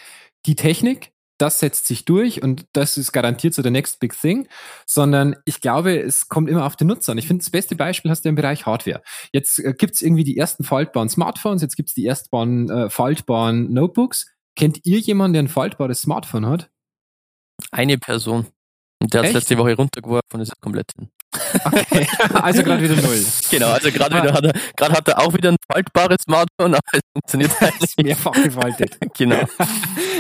[0.45, 4.47] die Technik, das setzt sich durch und das ist garantiert so der next big thing,
[4.85, 7.17] sondern ich glaube, es kommt immer auf den Nutzer an.
[7.17, 9.01] Ich finde, das beste Beispiel hast du im Bereich Hardware.
[9.31, 14.27] Jetzt äh, gibt's irgendwie die ersten faltbaren Smartphones, jetzt gibt's die ersten äh, faltbaren Notebooks.
[14.55, 16.69] Kennt ihr jemanden, der ein faltbares Smartphone hat?
[17.71, 18.47] Eine Person.
[19.01, 21.09] Und der hat letzte Woche runtergeworfen und ist komplett hin.
[21.31, 23.23] Okay, also gerade wieder null.
[23.51, 26.81] Genau, also gerade wieder hat er, gerade hat er auch wieder ein faltbares Smartphone, aber
[26.93, 28.01] es funktioniert halt nicht.
[28.01, 28.97] Mehrfach gefaltet.
[29.17, 29.43] genau.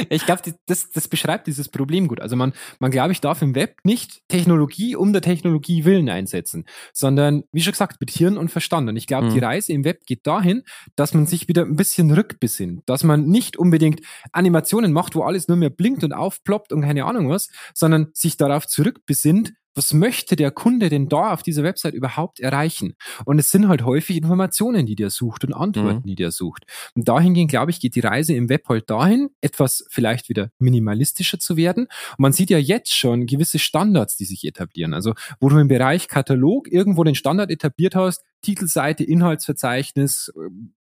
[0.09, 2.21] Ich glaube, das, das beschreibt dieses Problem gut.
[2.21, 6.65] Also man, man glaube ich, darf im Web nicht Technologie um der Technologie willen einsetzen,
[6.93, 8.87] sondern, wie schon gesagt, mit Hirn und Verstand.
[8.87, 9.33] Und ich glaube, mhm.
[9.33, 10.63] die Reise im Web geht dahin,
[10.95, 15.47] dass man sich wieder ein bisschen rückbesinnt, dass man nicht unbedingt Animationen macht, wo alles
[15.47, 20.35] nur mehr blinkt und aufploppt und keine Ahnung was, sondern sich darauf zurückbesinnt, was möchte
[20.35, 22.95] der Kunde denn da auf dieser Website überhaupt erreichen?
[23.23, 26.07] Und es sind halt häufig Informationen, die der sucht und Antworten, mhm.
[26.07, 26.65] die der sucht.
[26.95, 31.39] Und dahingehend, glaube ich, geht die Reise im Web halt dahin, etwas vielleicht wieder minimalistischer
[31.39, 31.85] zu werden.
[31.85, 34.93] Und man sieht ja jetzt schon gewisse Standards, die sich etablieren.
[34.93, 40.33] Also, wo du im Bereich Katalog irgendwo den Standard etabliert hast, Titelseite, Inhaltsverzeichnis,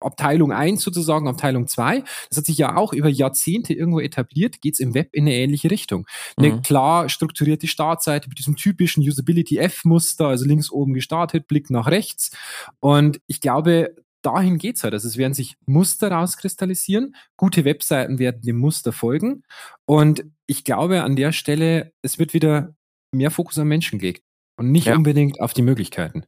[0.00, 4.80] Abteilung 1 sozusagen, Abteilung 2, das hat sich ja auch über Jahrzehnte irgendwo etabliert, geht's
[4.80, 6.06] im Web in eine ähnliche Richtung.
[6.36, 6.62] Eine mhm.
[6.62, 12.36] klar strukturierte Startseite mit diesem typischen Usability-F-Muster, also links oben gestartet, Blick nach rechts.
[12.80, 14.92] Und ich glaube, dahin geht's halt.
[14.92, 19.44] Also es werden sich Muster rauskristallisieren, gute Webseiten werden dem Muster folgen.
[19.84, 22.74] Und ich glaube an der Stelle, es wird wieder
[23.12, 24.24] mehr Fokus am Menschen gelegt
[24.56, 24.96] und nicht ja.
[24.96, 26.24] unbedingt auf die Möglichkeiten.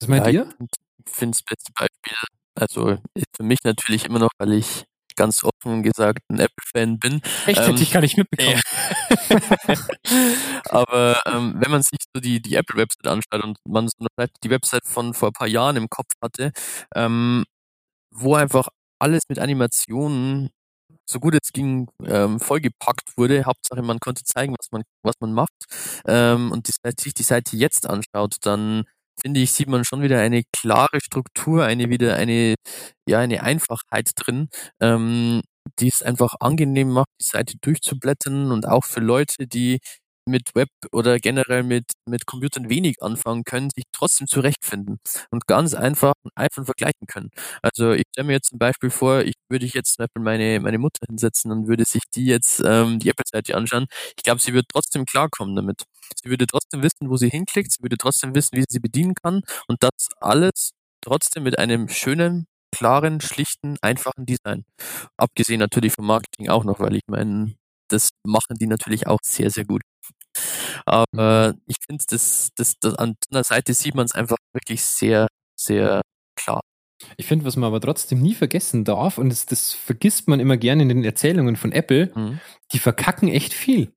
[0.00, 0.54] Was meint ja, ihr?
[1.06, 1.72] Ich finde das beste
[2.54, 2.98] also
[3.36, 4.84] für mich natürlich immer noch, weil ich
[5.16, 7.20] ganz offen gesagt ein Apple-Fan bin.
[7.46, 8.60] Echt, ähm, hätte ich gar nicht mitbekommen.
[9.68, 9.74] Ja.
[10.70, 14.06] Aber ähm, wenn man sich so die, die Apple-Website anschaut und man so
[14.42, 16.52] die Website von vor ein paar Jahren im Kopf hatte,
[16.94, 17.44] ähm,
[18.10, 20.50] wo einfach alles mit Animationen
[21.04, 23.44] so gut es ging ähm, vollgepackt wurde.
[23.44, 25.52] Hauptsache man konnte zeigen, was man was man macht.
[26.06, 28.84] Ähm, und die, sich die Seite jetzt anschaut, dann
[29.20, 32.54] finde ich, sieht man schon wieder eine klare Struktur, eine wieder eine,
[33.08, 34.48] ja, eine Einfachheit drin,
[34.80, 35.42] ähm,
[35.78, 39.78] die es einfach angenehm macht, die Seite durchzublättern und auch für Leute, die
[40.26, 44.98] mit Web oder generell mit, mit Computern wenig anfangen können, sich trotzdem zurechtfinden
[45.30, 47.30] und ganz einfach und einfach vergleichen können.
[47.62, 50.78] Also ich stelle mir jetzt ein Beispiel vor, ich würde jetzt zum Beispiel meine, meine
[50.78, 53.86] Mutter hinsetzen und würde sich die jetzt ähm, die Apple-Seite anschauen.
[54.16, 55.82] Ich glaube, sie würde trotzdem klarkommen damit.
[56.22, 59.14] Sie würde trotzdem wissen, wo sie hinklickt, sie würde trotzdem wissen, wie sie sie bedienen
[59.14, 64.64] kann und das alles trotzdem mit einem schönen, klaren, schlichten, einfachen Design.
[65.16, 67.54] Abgesehen natürlich vom Marketing auch noch, weil ich meine,
[67.88, 69.82] das machen die natürlich auch sehr, sehr gut.
[70.86, 75.28] Aber ich finde, das, das, das, an der Seite sieht man es einfach wirklich sehr,
[75.56, 76.02] sehr
[76.36, 76.60] klar.
[77.16, 80.56] Ich finde, was man aber trotzdem nie vergessen darf, und das, das vergisst man immer
[80.56, 82.40] gerne in den Erzählungen von Apple, mhm.
[82.72, 83.92] die verkacken echt viel.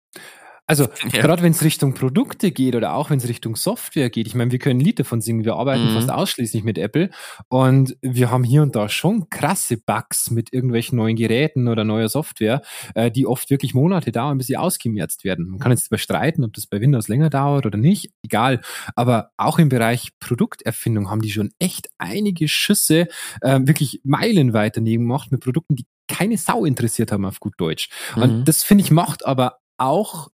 [0.67, 1.21] Also ja.
[1.21, 4.51] gerade wenn es Richtung Produkte geht oder auch wenn es Richtung Software geht, ich meine,
[4.51, 5.93] wir können ein Lied davon singen, wir arbeiten mhm.
[5.93, 7.09] fast ausschließlich mit Apple
[7.49, 12.09] und wir haben hier und da schon krasse Bugs mit irgendwelchen neuen Geräten oder neuer
[12.09, 12.61] Software,
[12.95, 15.47] äh, die oft wirklich Monate dauern, bis sie ausgemerzt werden.
[15.49, 18.61] Man kann jetzt überstreiten, ob das bei Windows länger dauert oder nicht, egal.
[18.95, 23.07] Aber auch im Bereich Produkterfindung haben die schon echt einige Schüsse
[23.41, 27.89] äh, wirklich meilenweit daneben gemacht mit Produkten, die keine Sau interessiert haben auf gut Deutsch.
[28.15, 28.21] Mhm.
[28.21, 30.29] Und das finde ich macht aber auch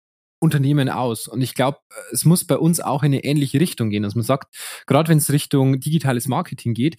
[0.47, 1.27] Unternehmen aus.
[1.29, 1.79] Und ich glaube,
[2.13, 4.55] es muss bei uns auch in eine ähnliche Richtung gehen, dass man sagt,
[4.87, 6.97] gerade wenn es Richtung digitales Marketing geht,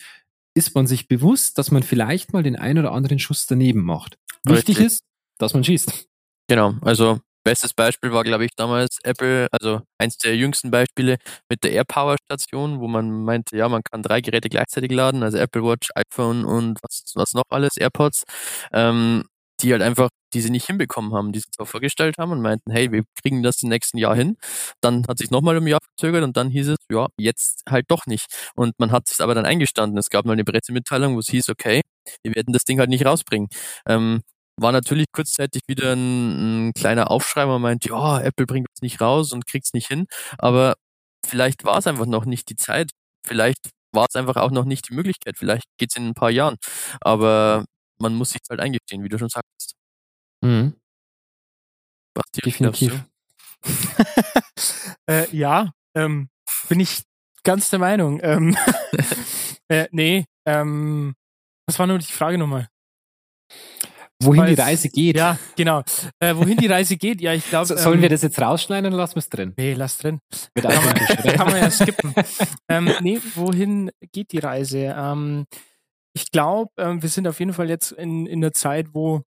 [0.53, 4.17] ist man sich bewusst, dass man vielleicht mal den ein oder anderen Schuss daneben macht.
[4.43, 5.01] Wichtig ist,
[5.37, 6.07] dass man schießt.
[6.49, 11.17] Genau, also bestes Beispiel war, glaube ich, damals Apple, also eins der jüngsten Beispiele
[11.49, 15.37] mit der AirPower Station, wo man meinte, ja, man kann drei Geräte gleichzeitig laden, also
[15.37, 18.23] Apple Watch, iPhone und was, was noch alles, AirPods.
[18.73, 19.23] Ähm,
[19.61, 22.91] die halt einfach diese nicht hinbekommen haben, die sie zwar vorgestellt haben und meinten, hey,
[22.91, 24.37] wir kriegen das im nächsten Jahr hin.
[24.81, 28.05] Dann hat sich nochmal um Jahr verzögert und dann hieß es, ja, jetzt halt doch
[28.07, 28.25] nicht.
[28.55, 29.97] Und man hat sich aber dann eingestanden.
[29.97, 31.81] Es gab mal eine Pressemitteilung, wo es hieß, okay,
[32.23, 33.47] wir werden das Ding halt nicht rausbringen.
[33.87, 34.21] Ähm,
[34.59, 39.01] war natürlich kurzzeitig wieder ein, ein kleiner Aufschrei, man meint, ja, Apple bringt es nicht
[39.01, 40.07] raus und kriegt es nicht hin.
[40.39, 40.75] Aber
[41.25, 42.91] vielleicht war es einfach noch nicht die Zeit.
[43.25, 45.37] Vielleicht war es einfach auch noch nicht die Möglichkeit.
[45.37, 46.57] Vielleicht geht es in ein paar Jahren.
[47.01, 47.65] Aber
[47.99, 49.75] man muss sich halt eingestehen, wie du schon sagst.
[50.41, 50.75] Mhm.
[52.13, 53.03] Basti, Definitiv.
[55.09, 56.29] äh, ja, ähm,
[56.69, 57.03] bin ich
[57.43, 58.19] ganz der Meinung.
[58.23, 58.57] Ähm,
[59.67, 61.15] äh, nee, ähm,
[61.67, 62.69] was war nur die Frage nochmal?
[64.21, 65.17] wohin Weil die Reise geht.
[65.17, 65.83] Ja, genau.
[66.19, 67.65] Äh, wohin die Reise geht, ja, ich glaube.
[67.67, 69.53] So, sollen ähm, wir das jetzt rausschneiden oder lassen wir es drin?
[69.57, 70.19] Nee, lass drin.
[70.55, 70.95] Mit kann, man,
[71.35, 72.13] kann man ja skippen.
[72.69, 74.95] ähm, nee, wohin geht die Reise?
[74.97, 75.45] Ähm,
[76.17, 79.21] ich glaube, ähm, wir sind auf jeden Fall jetzt in, in einer Zeit, wo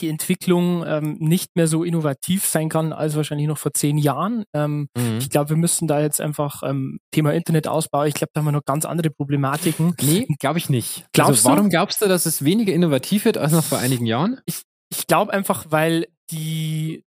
[0.00, 4.44] die Entwicklung ähm, nicht mehr so innovativ sein kann als wahrscheinlich noch vor zehn Jahren.
[4.54, 5.18] Ähm, mhm.
[5.18, 8.52] Ich glaube, wir müssen da jetzt einfach ähm, Thema Internetausbau, ich glaube, da haben wir
[8.52, 9.94] noch ganz andere Problematiken.
[10.02, 11.06] Nee, glaube ich nicht.
[11.12, 11.70] Glaubst also, warum du?
[11.70, 14.40] glaubst du, dass es weniger innovativ wird als noch vor einigen Jahren?
[14.46, 17.04] Ich, ich glaube einfach, weil die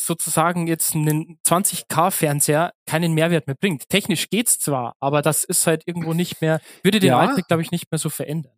[0.00, 3.88] sozusagen jetzt einen 20K-Fernseher keinen Mehrwert mehr bringt.
[3.88, 7.18] Technisch geht's zwar, aber das ist halt irgendwo nicht mehr, würde den ja.
[7.18, 8.52] Alltag, glaube ich, nicht mehr so verändern.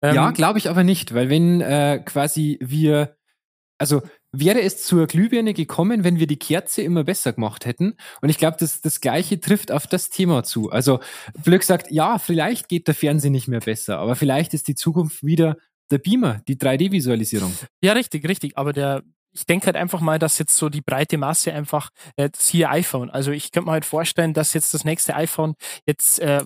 [0.00, 3.16] Ähm, ja, glaube ich aber nicht, weil wenn äh, quasi wir,
[3.78, 7.96] also wäre es zur Glühbirne gekommen, wenn wir die Kerze immer besser gemacht hätten.
[8.20, 10.70] Und ich glaube, das, das Gleiche trifft auf das Thema zu.
[10.70, 11.00] Also
[11.42, 15.24] Glück sagt, ja, vielleicht geht der Fernseher nicht mehr besser, aber vielleicht ist die Zukunft
[15.24, 15.56] wieder
[15.90, 17.52] der Beamer, die 3D-Visualisierung.
[17.82, 18.58] Ja, richtig, richtig.
[18.58, 19.02] Aber der,
[19.36, 22.70] ich denke halt einfach mal, dass jetzt so die breite Masse einfach, äh, das hier
[22.70, 23.10] iPhone.
[23.10, 25.54] Also ich könnte mir halt vorstellen, dass jetzt das nächste iPhone
[25.86, 26.42] jetzt äh,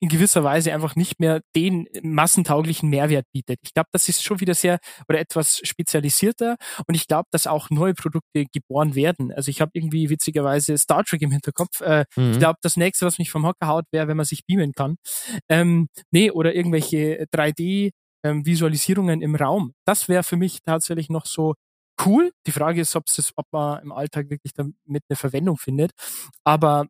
[0.00, 3.58] in gewisser Weise einfach nicht mehr den massentauglichen Mehrwert bietet.
[3.62, 7.68] Ich glaube, das ist schon wieder sehr oder etwas spezialisierter und ich glaube, dass auch
[7.70, 9.32] neue Produkte geboren werden.
[9.32, 11.80] Also ich habe irgendwie witzigerweise Star Trek im Hinterkopf.
[11.80, 12.32] Äh, mhm.
[12.32, 14.96] Ich glaube, das nächste, was mich vom Hocker haut, wäre, wenn man sich beamen kann.
[15.48, 17.90] Ähm, nee, oder irgendwelche 3D
[18.24, 19.72] ähm, Visualisierungen im Raum.
[19.84, 21.54] Das wäre für mich tatsächlich noch so
[22.04, 22.32] cool.
[22.46, 24.74] Die Frage ist, ob es, ob man im Alltag wirklich damit
[25.08, 25.92] eine Verwendung findet.
[26.44, 26.86] Aber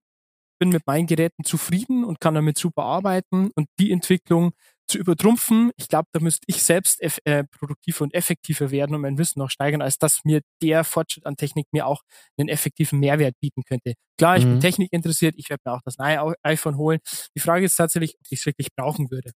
[0.59, 4.53] bin mit meinen Geräten zufrieden und kann damit super arbeiten und die Entwicklung
[4.89, 9.19] zu übertrumpfen, ich glaube, da müsste ich selbst äh, produktiver und effektiver werden und mein
[9.19, 12.03] Wissen noch steigern, als dass mir der Fortschritt an Technik mir auch
[12.39, 13.95] einen effektiven Mehrwert bieten könnte.
[14.17, 14.53] Klar, ich mhm.
[14.53, 17.01] bin Technik interessiert, ich werde mir auch das neue iPhone holen.
[17.37, 19.33] Die Frage ist tatsächlich, ob ich es wirklich brauchen würde.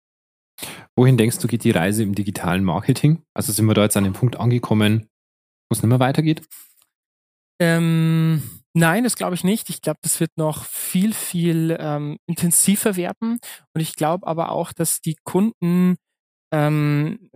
[0.97, 3.23] Wohin denkst du, geht die Reise im digitalen Marketing?
[3.33, 5.09] Also sind wir da jetzt an dem Punkt angekommen,
[5.69, 6.43] wo es nicht mehr weitergeht?
[7.61, 8.43] Ähm,
[8.79, 9.71] Nein, das glaube ich nicht.
[9.71, 13.41] Ich glaube, das wird noch viel, viel ähm, intensiver werden.
[13.75, 15.97] Und ich glaube aber auch, dass die Kunden
[16.53, 17.31] ähm,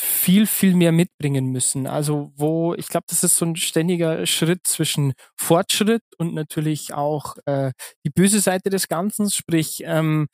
[0.00, 1.86] viel, viel mehr mitbringen müssen.
[1.86, 7.36] Also wo, ich glaube, das ist so ein ständiger Schritt zwischen Fortschritt und natürlich auch
[7.46, 7.72] äh,
[8.04, 10.26] die böse Seite des Ganzen, sprich ähm,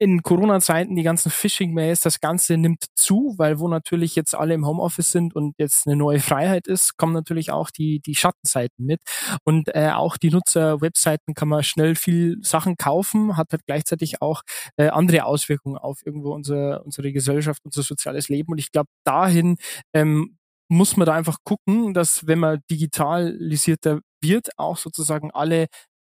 [0.00, 4.66] in Corona-Zeiten die ganzen Phishing-Mails, das Ganze nimmt zu, weil wo natürlich jetzt alle im
[4.66, 9.02] Homeoffice sind und jetzt eine neue Freiheit ist, kommen natürlich auch die, die Schattenseiten mit.
[9.44, 14.40] Und äh, auch die Nutzer-Webseiten kann man schnell viel Sachen kaufen, hat halt gleichzeitig auch
[14.78, 18.52] äh, andere Auswirkungen auf irgendwo unsere, unsere Gesellschaft, unser soziales Leben.
[18.52, 19.56] Und ich glaube, dahin
[19.94, 20.38] ähm,
[20.70, 25.66] muss man da einfach gucken, dass wenn man digitalisierter wird, auch sozusagen alle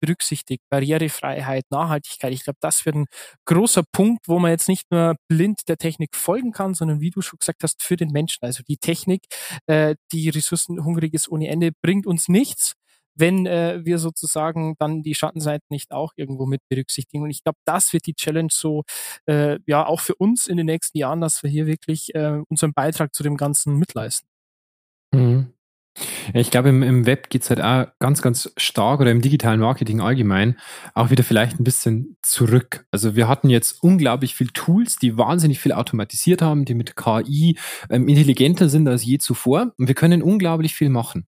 [0.07, 0.63] berücksichtigt.
[0.71, 2.33] Barrierefreiheit, Nachhaltigkeit.
[2.33, 3.07] Ich glaube, das wird ein
[3.47, 7.21] großer Punkt, wo man jetzt nicht nur blind der Technik folgen kann, sondern wie du
[7.21, 8.45] schon gesagt hast, für den Menschen.
[8.45, 9.27] Also die Technik,
[9.67, 12.75] äh, die ressourcenhungrig ist ohne Ende, bringt uns nichts
[13.19, 17.23] wenn äh, wir sozusagen dann die Schattenseiten nicht auch irgendwo mit berücksichtigen.
[17.23, 18.85] Und ich glaube, das wird die Challenge so,
[19.25, 22.75] äh, ja, auch für uns in den nächsten Jahren, dass wir hier wirklich äh, unseren
[22.75, 24.29] Beitrag zu dem Ganzen mitleisten.
[25.15, 25.56] Mhm.
[26.35, 30.01] Ich glaube, im, im Web geht's halt auch ganz, ganz stark oder im digitalen Marketing
[30.01, 30.59] allgemein
[30.95, 32.87] auch wieder vielleicht ein bisschen zurück.
[32.91, 37.59] Also wir hatten jetzt unglaublich viel Tools, die wahnsinnig viel automatisiert haben, die mit KI
[37.91, 41.27] ähm, intelligenter sind als je zuvor und wir können unglaublich viel machen.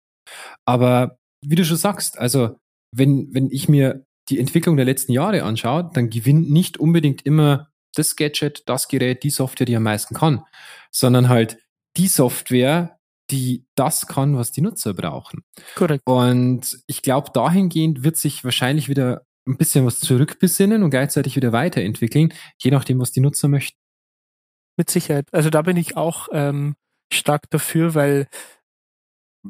[0.67, 2.57] Aber wie du schon sagst, also
[2.95, 7.69] wenn, wenn ich mir die Entwicklung der letzten Jahre anschaue, dann gewinnt nicht unbedingt immer
[7.95, 10.43] das Gadget, das Gerät, die Software, die am meisten kann,
[10.91, 11.59] sondern halt
[11.97, 12.98] die Software,
[13.31, 15.43] die das kann, was die Nutzer brauchen.
[15.75, 16.03] Korrekt.
[16.07, 21.53] Und ich glaube, dahingehend wird sich wahrscheinlich wieder ein bisschen was zurückbesinnen und gleichzeitig wieder
[21.53, 23.79] weiterentwickeln, je nachdem, was die Nutzer möchten.
[24.77, 25.27] Mit Sicherheit.
[25.33, 26.77] Also da bin ich auch ähm,
[27.13, 28.29] stark dafür, weil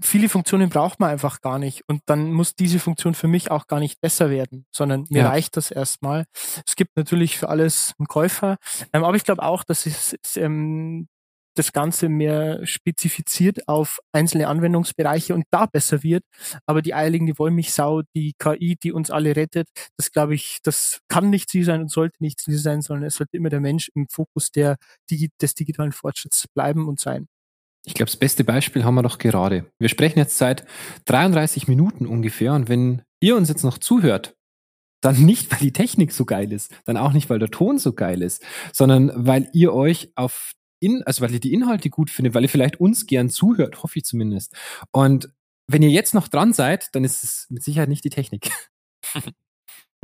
[0.01, 1.83] viele Funktionen braucht man einfach gar nicht.
[1.87, 5.29] Und dann muss diese Funktion für mich auch gar nicht besser werden, sondern mir ja.
[5.29, 6.25] reicht das erstmal.
[6.67, 8.57] Es gibt natürlich für alles einen Käufer.
[8.93, 11.09] Ähm, aber ich glaube auch, dass es ähm,
[11.59, 16.25] das Ganze mehr spezifiziert auf einzelne Anwendungsbereiche und da besser wird.
[16.67, 21.31] Aber die eierlegende Wollmilchsau, die KI, die uns alle rettet, das glaube ich, das kann
[21.31, 24.07] nicht sie sein und sollte nicht sie sein, sondern es sollte immer der Mensch im
[24.09, 24.77] Fokus der,
[25.11, 27.29] des digitalen Fortschritts bleiben und sein.
[27.85, 29.65] Ich glaube, das beste Beispiel haben wir doch gerade.
[29.79, 30.67] Wir sprechen jetzt seit
[31.07, 34.37] 33 Minuten ungefähr und wenn ihr uns jetzt noch zuhört,
[35.01, 37.93] dann nicht, weil die Technik so geil ist, dann auch nicht, weil der Ton so
[37.93, 42.35] geil ist, sondern weil ihr euch auf in, also weil ihr die Inhalte gut findet,
[42.35, 44.55] weil ihr vielleicht uns gern zuhört, hoffe ich zumindest.
[44.93, 45.31] Und
[45.67, 48.51] wenn ihr jetzt noch dran seid, dann ist es mit Sicherheit nicht die Technik.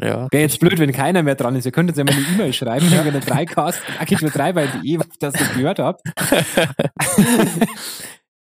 [0.03, 0.27] Ja.
[0.33, 1.67] Wäre jetzt blöd, wenn keiner mehr dran ist.
[1.67, 4.67] Ihr könnt uns ja mal eine E-Mail schreiben, wenn ihr eine Dreicast, agentur 3 bei
[4.67, 6.03] de, das ihr gehört habt.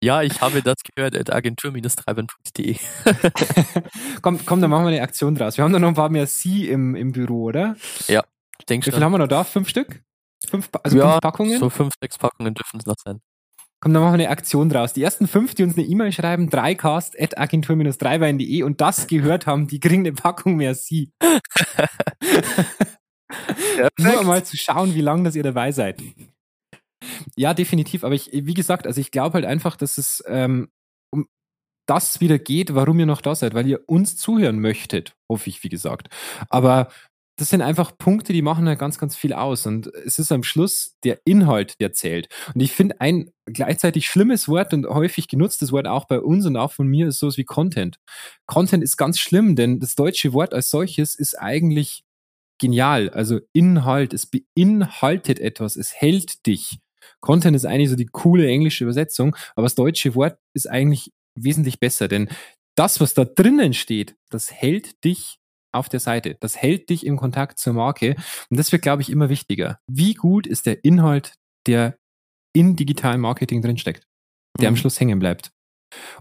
[0.01, 2.77] Ja, ich habe das gehört at agentur-treibern.de.
[4.21, 5.57] komm, komm, dann machen wir eine Aktion draus.
[5.57, 7.75] Wir haben da noch ein paar mehr Sie im, im Büro, oder?
[8.07, 8.23] Ja,
[8.59, 8.93] ich denke schon.
[8.93, 9.43] Wie viel haben wir noch da?
[9.43, 10.01] Fünf Stück?
[10.47, 11.59] Fünf, also ja, fünf Packungen?
[11.59, 13.21] So fünf, sechs Packungen dürfen es noch sein.
[13.81, 14.91] Komm, dann machen wir eine Aktion draus.
[14.91, 19.67] Die ersten fünf, die uns eine E-Mail schreiben, dreicast at agentur-dreibein.de und das gehört haben,
[19.67, 21.13] die kriegen eine Packung mehr Sie.
[23.97, 26.01] Nur mal zu schauen, wie lange das ihr dabei seid.
[27.37, 28.03] Ja, definitiv.
[28.03, 30.69] Aber ich, wie gesagt, also ich glaube halt einfach, dass es ähm,
[31.11, 31.27] um
[31.85, 35.63] das wieder geht, warum ihr noch da seid, weil ihr uns zuhören möchtet, hoffe ich,
[35.63, 36.09] wie gesagt.
[36.49, 36.89] Aber
[37.39, 39.65] das sind einfach Punkte, die machen halt ganz, ganz viel aus.
[39.65, 42.27] Und es ist am Schluss der Inhalt, der zählt.
[42.53, 46.57] Und ich finde, ein gleichzeitig schlimmes Wort und häufig genutztes Wort auch bei uns und
[46.57, 47.97] auch von mir ist sowas wie Content.
[48.45, 52.03] Content ist ganz schlimm, denn das deutsche Wort als solches ist eigentlich
[52.59, 53.09] genial.
[53.09, 56.79] Also Inhalt, es beinhaltet etwas, es hält dich.
[57.21, 61.79] Content ist eigentlich so die coole englische Übersetzung, aber das deutsche Wort ist eigentlich wesentlich
[61.79, 62.29] besser, denn
[62.75, 65.38] das, was da drinnen steht, das hält dich
[65.71, 66.35] auf der Seite.
[66.39, 68.15] Das hält dich im Kontakt zur Marke.
[68.49, 69.79] Und das wird, glaube ich, immer wichtiger.
[69.87, 71.33] Wie gut ist der Inhalt,
[71.67, 71.97] der
[72.53, 74.05] in digitalem Marketing drinsteckt,
[74.57, 74.75] der mhm.
[74.75, 75.51] am Schluss hängen bleibt?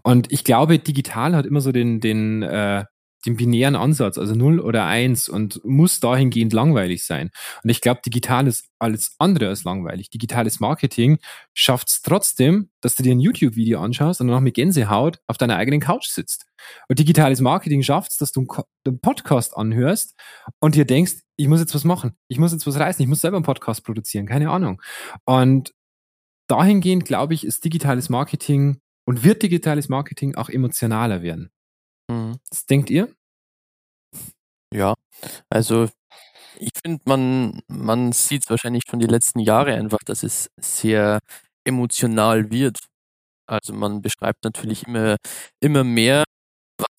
[0.03, 2.85] Und ich glaube, digital hat immer so den, den, äh,
[3.29, 7.31] den binären Ansatz, also 0 oder 1 und muss dahingehend langweilig sein.
[7.63, 10.09] Und ich glaube, digital ist alles andere als langweilig.
[10.11, 11.19] Digitales Marketing
[11.53, 15.57] schafft es trotzdem, dass du dir ein YouTube-Video anschaust und danach mit Gänsehaut auf deiner
[15.57, 16.47] eigenen Couch sitzt.
[16.89, 18.47] Und digitales Marketing schafft es, dass du
[18.87, 20.15] einen Podcast anhörst
[20.61, 23.21] und dir denkst, ich muss jetzt was machen, ich muss jetzt was reißen, ich muss
[23.21, 24.81] selber einen Podcast produzieren, keine Ahnung.
[25.25, 25.75] Und
[26.49, 31.51] dahingehend, glaube ich, ist digitales Marketing und wird digitales Marketing auch emotionaler werden.
[32.11, 32.39] Mhm.
[32.51, 33.15] Was denkt ihr?
[34.75, 34.95] Ja,
[35.51, 35.89] also
[36.59, 41.21] ich finde, man, man sieht es wahrscheinlich schon die letzten Jahre einfach, dass es sehr
[41.65, 42.79] emotional wird.
[43.49, 45.17] Also man beschreibt natürlich immer,
[45.61, 46.25] immer mehr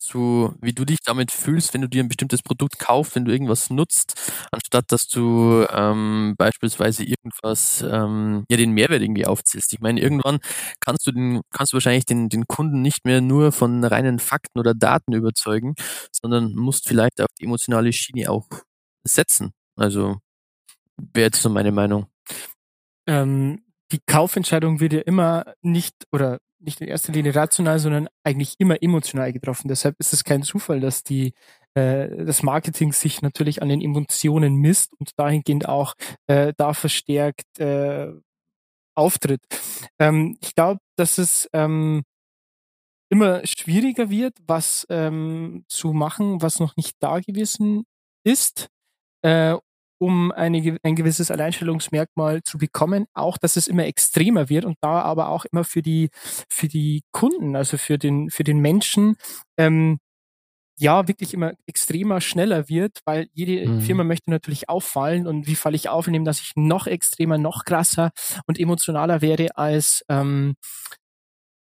[0.07, 3.31] du, wie du dich damit fühlst, wenn du dir ein bestimmtes Produkt kaufst, wenn du
[3.31, 4.13] irgendwas nutzt,
[4.51, 9.73] anstatt dass du ähm, beispielsweise irgendwas, ähm, ja, den Mehrwert irgendwie aufzählst.
[9.73, 10.39] Ich meine, irgendwann
[10.79, 14.59] kannst du den, kannst du wahrscheinlich den, den Kunden nicht mehr nur von reinen Fakten
[14.59, 15.75] oder Daten überzeugen,
[16.11, 18.47] sondern musst vielleicht auf die emotionale Schiene auch
[19.03, 19.51] setzen.
[19.75, 20.17] Also
[20.97, 22.07] wäre jetzt so meine Meinung.
[23.07, 28.55] Ähm, die Kaufentscheidung wird ja immer nicht oder nicht in erster Linie rational, sondern eigentlich
[28.59, 29.67] immer emotional getroffen.
[29.67, 31.33] Deshalb ist es kein Zufall, dass die
[31.75, 35.93] äh, das Marketing sich natürlich an den Emotionen misst und dahingehend auch
[36.27, 38.11] äh, da verstärkt äh,
[38.95, 39.41] auftritt.
[39.99, 42.03] Ähm, ich glaube, dass es ähm,
[43.09, 47.85] immer schwieriger wird, was ähm, zu machen, was noch nicht da gewesen
[48.23, 48.67] ist.
[49.23, 49.57] Äh,
[49.99, 55.01] um eine, ein gewisses Alleinstellungsmerkmal zu bekommen, auch dass es immer extremer wird und da
[55.01, 56.09] aber auch immer für die
[56.49, 59.15] für die Kunden, also für den für den Menschen
[59.57, 59.99] ähm,
[60.79, 63.81] ja wirklich immer extremer schneller wird, weil jede mhm.
[63.81, 67.65] Firma möchte natürlich auffallen und wie falle ich auf, indem dass ich noch extremer, noch
[67.65, 68.11] krasser
[68.47, 70.55] und emotionaler werde als ähm,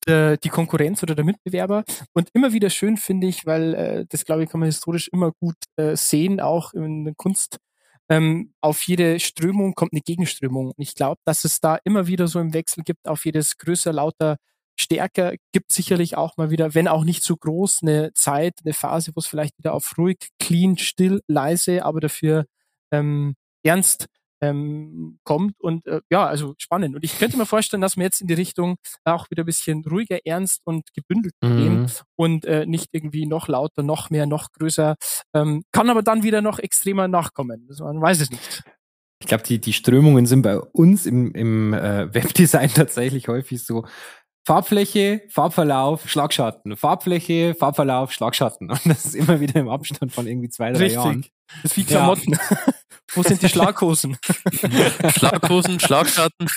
[0.06, 1.82] die Konkurrenz oder der Mitbewerber.
[2.12, 5.32] Und immer wieder schön finde ich, weil äh, das glaube ich kann man historisch immer
[5.40, 7.58] gut äh, sehen, auch in der Kunst
[8.08, 10.66] ähm, auf jede Strömung kommt eine Gegenströmung.
[10.68, 13.92] Und ich glaube, dass es da immer wieder so im Wechsel gibt, auf jedes größer,
[13.92, 14.36] lauter,
[14.76, 19.12] stärker, gibt sicherlich auch mal wieder, wenn auch nicht so groß, eine Zeit, eine Phase,
[19.14, 22.46] wo es vielleicht wieder auf ruhig, clean, still, leise, aber dafür
[22.92, 24.06] ähm, ernst
[24.44, 25.60] ähm, kommt.
[25.60, 26.94] Und äh, ja, also spannend.
[26.94, 29.84] Und ich könnte mir vorstellen, dass wir jetzt in die Richtung auch wieder ein bisschen
[29.84, 31.56] ruhiger, ernst und gebündelt mhm.
[31.56, 34.96] gehen und äh, nicht irgendwie noch lauter, noch mehr, noch größer.
[35.34, 37.66] Ähm, kann aber dann wieder noch extremer nachkommen.
[37.68, 38.62] Also man weiß es nicht.
[39.20, 43.86] Ich glaube, die, die Strömungen sind bei uns im, im äh, Webdesign tatsächlich häufig so,
[44.46, 46.76] Farbfläche, Farbverlauf, Schlagschatten.
[46.76, 48.70] Farbfläche, Farbverlauf, Schlagschatten.
[48.70, 50.94] Und das ist immer wieder im Abstand von irgendwie zwei, drei Richtig.
[50.94, 51.26] Jahren.
[51.62, 52.32] Das ist wie Klamotten.
[52.32, 52.58] Ja.
[53.14, 54.16] Wo sind die Schlaghosen?
[55.16, 56.48] Schlaghosen, Schlagschatten.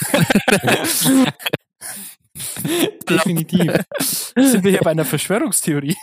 [3.08, 3.74] Definitiv.
[4.00, 5.96] Sind wir hier bei einer Verschwörungstheorie?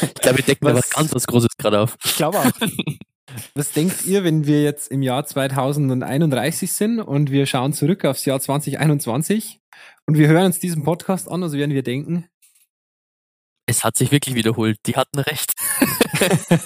[0.00, 1.96] Ich glaube, wir decken was, was ganz was Großes gerade auf.
[2.04, 2.50] Ich glaube auch.
[3.54, 8.26] Was denkt ihr, wenn wir jetzt im Jahr 2031 sind und wir schauen zurück aufs
[8.26, 9.60] Jahr 2021
[10.08, 12.26] und wir hören uns diesen Podcast an, also werden wir denken?
[13.66, 14.78] Es hat sich wirklich wiederholt.
[14.86, 15.52] Die hatten recht.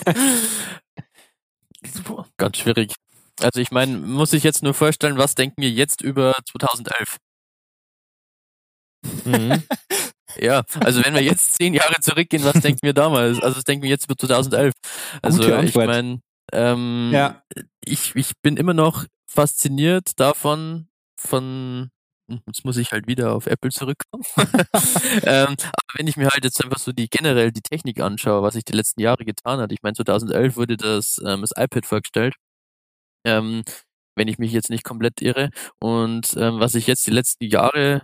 [2.37, 2.95] Ganz schwierig.
[3.41, 7.17] Also ich meine, muss ich jetzt nur vorstellen, was denken wir jetzt über 2011?
[9.25, 9.65] Mhm.
[10.41, 13.43] ja, also wenn wir jetzt zehn Jahre zurückgehen, was denken wir damals?
[13.43, 14.73] Also was denken wir jetzt über 2011?
[15.21, 16.21] Also ich meine,
[16.53, 17.43] Ähm, ja.
[17.85, 20.87] ich, ich bin immer noch fasziniert davon,
[21.19, 21.91] von
[22.29, 24.25] jetzt muss ich halt wieder auf Apple zurückkommen.
[25.25, 28.55] ähm, aber wenn ich mir halt jetzt einfach so die generell die Technik anschaue, was
[28.55, 32.35] sich die letzten Jahre getan hat, ich meine 2011 wurde das, ähm, das iPad vorgestellt,
[33.25, 33.63] ähm,
[34.17, 35.51] wenn ich mich jetzt nicht komplett irre.
[35.81, 38.03] Und ähm, was sich jetzt die letzten Jahre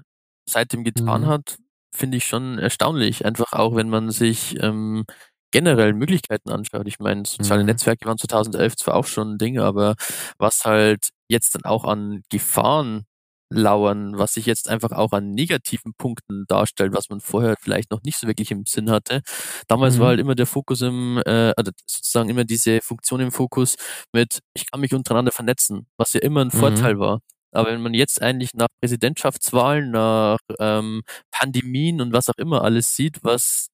[0.49, 1.27] seitdem getan mhm.
[1.27, 1.59] hat,
[1.95, 3.25] finde ich schon erstaunlich.
[3.25, 5.05] Einfach auch, wenn man sich ähm,
[5.51, 6.87] generell Möglichkeiten anschaut.
[6.87, 7.69] Ich meine, soziale mhm.
[7.69, 9.97] Netzwerke waren 2011 zwar auch schon ein Ding, aber
[10.39, 13.05] was halt jetzt dann auch an Gefahren
[13.51, 18.03] lauern, was sich jetzt einfach auch an negativen Punkten darstellt, was man vorher vielleicht noch
[18.03, 19.23] nicht so wirklich im Sinn hatte.
[19.69, 20.01] Damals mhm.
[20.01, 23.77] war halt immer der Fokus im, äh, also sozusagen immer diese Funktion im Fokus
[24.13, 26.59] mit, ich kann mich untereinander vernetzen, was ja immer ein mhm.
[26.59, 27.21] Vorteil war.
[27.53, 32.95] Aber wenn man jetzt eigentlich nach Präsidentschaftswahlen, nach ähm, Pandemien und was auch immer alles
[32.95, 33.69] sieht, was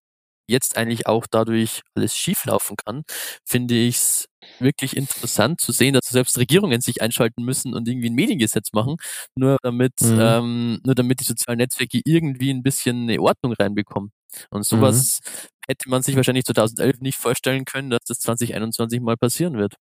[0.46, 3.02] jetzt eigentlich auch dadurch alles schieflaufen kann,
[3.44, 4.28] finde ich es
[4.58, 8.96] wirklich interessant zu sehen, dass selbst Regierungen sich einschalten müssen und irgendwie ein Mediengesetz machen,
[9.36, 10.18] nur damit, mhm.
[10.20, 14.10] ähm, nur damit die sozialen Netzwerke irgendwie ein bisschen eine Ordnung reinbekommen.
[14.50, 15.48] Und sowas mhm.
[15.68, 19.74] hätte man sich wahrscheinlich 2011 nicht vorstellen können, dass das 2021 mal passieren wird.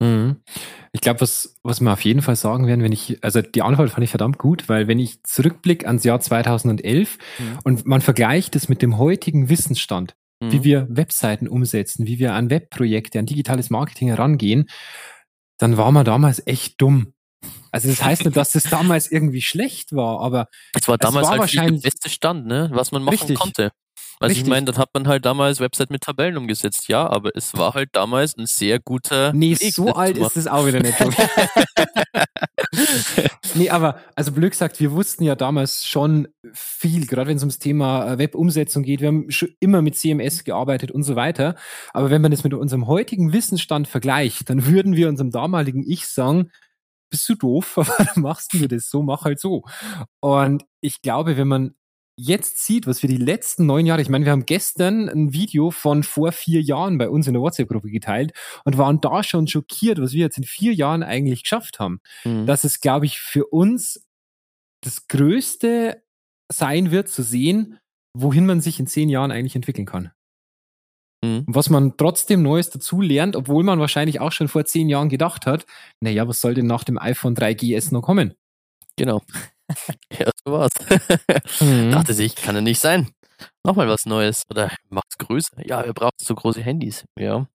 [0.00, 0.36] Mhm.
[0.92, 3.90] Ich glaube, was, was wir auf jeden Fall sagen werden, wenn ich, also die Antwort
[3.90, 7.58] fand ich verdammt gut, weil wenn ich zurückblicke ans Jahr 2011 mhm.
[7.64, 10.52] und man vergleicht es mit dem heutigen Wissensstand, mhm.
[10.52, 14.68] wie wir Webseiten umsetzen, wie wir an Webprojekte, an digitales Marketing herangehen,
[15.58, 17.14] dann war man damals echt dumm.
[17.70, 21.26] Also das heißt nicht, dass das damals irgendwie schlecht war, aber es war damals es
[21.26, 23.38] war halt wahrscheinlich der beste Stand, ne, was man machen richtig.
[23.38, 23.72] konnte.
[24.20, 24.44] Also Richtig.
[24.44, 27.74] ich meine, dann hat man halt damals Website mit Tabellen umgesetzt, ja, aber es war
[27.74, 29.32] halt damals ein sehr guter.
[29.32, 30.98] Nee, Weg, so alt ist es auch wieder nicht.
[33.54, 37.58] nee, aber also blöd gesagt, wir wussten ja damals schon viel, gerade wenn es ums
[37.58, 39.00] Thema äh, Webumsetzung geht.
[39.00, 41.54] Wir haben schon immer mit CMS gearbeitet und so weiter.
[41.92, 46.06] Aber wenn man das mit unserem heutigen Wissensstand vergleicht, dann würden wir unserem damaligen Ich
[46.06, 46.50] sagen,
[47.10, 47.72] bist du doof?
[47.76, 49.02] Warum machst du das so?
[49.02, 49.64] Mach halt so.
[50.20, 51.74] Und ich glaube, wenn man
[52.18, 55.70] jetzt sieht, was wir die letzten neun Jahre, ich meine, wir haben gestern ein Video
[55.70, 58.32] von vor vier Jahren bei uns in der WhatsApp-Gruppe geteilt
[58.64, 62.00] und waren da schon schockiert, was wir jetzt in vier Jahren eigentlich geschafft haben.
[62.24, 62.46] Mhm.
[62.46, 64.04] Dass es, glaube ich, für uns
[64.82, 66.02] das Größte
[66.50, 67.78] sein wird, zu sehen,
[68.14, 70.10] wohin man sich in zehn Jahren eigentlich entwickeln kann.
[71.22, 71.44] Mhm.
[71.46, 75.46] Was man trotzdem Neues dazu lernt, obwohl man wahrscheinlich auch schon vor zehn Jahren gedacht
[75.46, 75.66] hat,
[76.00, 78.34] naja, was soll denn nach dem iPhone 3GS noch kommen?
[78.96, 79.22] Genau.
[80.18, 80.72] ja, so war's.
[81.60, 81.90] mhm.
[81.90, 83.08] Dachte sich, kann ja nicht sein.
[83.64, 84.42] Nochmal was Neues.
[84.50, 85.66] Oder macht's größer.
[85.66, 87.04] Ja, wir brauchen so große Handys.
[87.18, 87.46] Ja.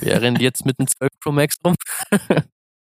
[0.00, 1.74] Wir rennen jetzt mit dem 12 Pro Max rum.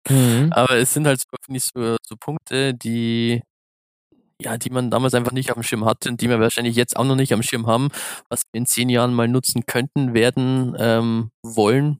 [0.10, 0.50] mhm.
[0.54, 3.42] Aber es sind halt so, so Punkte, die
[4.42, 6.98] ja, die man damals einfach nicht auf dem Schirm hatte und die wir wahrscheinlich jetzt
[6.98, 7.90] auch noch nicht am Schirm haben,
[8.30, 12.00] was wir in zehn Jahren mal nutzen könnten, werden, ähm, wollen.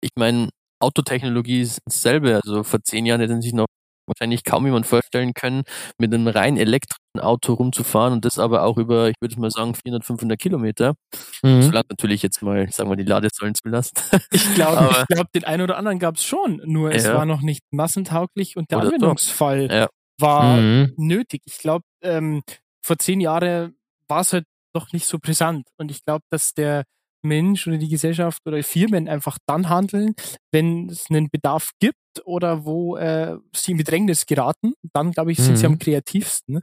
[0.00, 0.48] Ich meine,
[0.80, 2.36] Autotechnologie ist dasselbe.
[2.36, 3.66] Also vor zehn Jahren hätten sich noch
[4.06, 5.62] wahrscheinlich kaum jemand vorstellen können,
[5.98, 9.74] mit einem rein elektrischen Auto rumzufahren und das aber auch über, ich würde mal sagen,
[9.74, 10.94] 400, 500 Kilometer.
[11.42, 11.62] Mhm.
[11.62, 13.94] Solange natürlich jetzt mal, sagen wir, die Ladesäulen zulassen.
[14.30, 17.14] Ich glaube, ich glaube, den einen oder anderen gab es schon, nur es ja.
[17.14, 19.88] war noch nicht massentauglich und der oder Anwendungsfall ja.
[20.18, 20.92] war mhm.
[20.96, 21.42] nötig.
[21.44, 22.42] Ich glaube, ähm,
[22.84, 23.76] vor zehn Jahren
[24.08, 24.44] war es halt
[24.74, 26.84] noch nicht so brisant und ich glaube, dass der
[27.24, 30.14] Mensch oder die Gesellschaft oder Firmen einfach dann handeln,
[30.52, 34.74] wenn es einen Bedarf gibt oder wo äh, sie in Bedrängnis geraten.
[34.92, 35.56] Dann, glaube ich, sind mhm.
[35.56, 36.60] sie am kreativsten.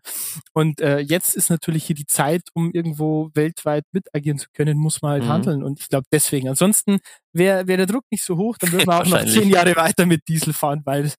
[0.54, 5.02] Und äh, jetzt ist natürlich hier die Zeit, um irgendwo weltweit mitagieren zu können, muss
[5.02, 5.30] man halt mhm.
[5.30, 5.64] handeln.
[5.64, 6.48] Und ich glaube deswegen.
[6.48, 7.00] Ansonsten
[7.34, 10.06] wäre wär der Druck nicht so hoch, dann würde man auch noch zehn Jahre weiter
[10.06, 11.12] mit Diesel fahren, weil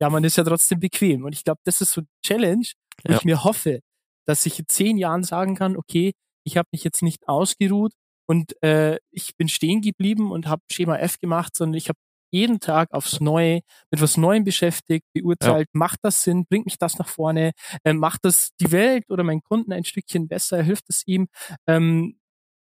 [0.00, 1.24] ja, man ist ja trotzdem bequem.
[1.24, 2.66] Und ich glaube, das ist so ein Challenge,
[3.04, 3.18] wo ja.
[3.18, 3.80] ich mir hoffe,
[4.26, 6.12] dass ich in zehn Jahren sagen kann, okay,
[6.44, 7.92] ich habe mich jetzt nicht ausgeruht,
[8.28, 11.98] und äh, ich bin stehen geblieben und habe Schema F gemacht, sondern ich habe
[12.30, 13.60] jeden Tag aufs Neue
[13.90, 15.78] mit was Neuem beschäftigt, beurteilt, ja.
[15.78, 17.52] macht das Sinn, bringt mich das nach vorne,
[17.84, 21.28] äh, macht das die Welt oder meinen Kunden ein Stückchen besser, hilft es ihm.
[21.66, 22.18] Ähm,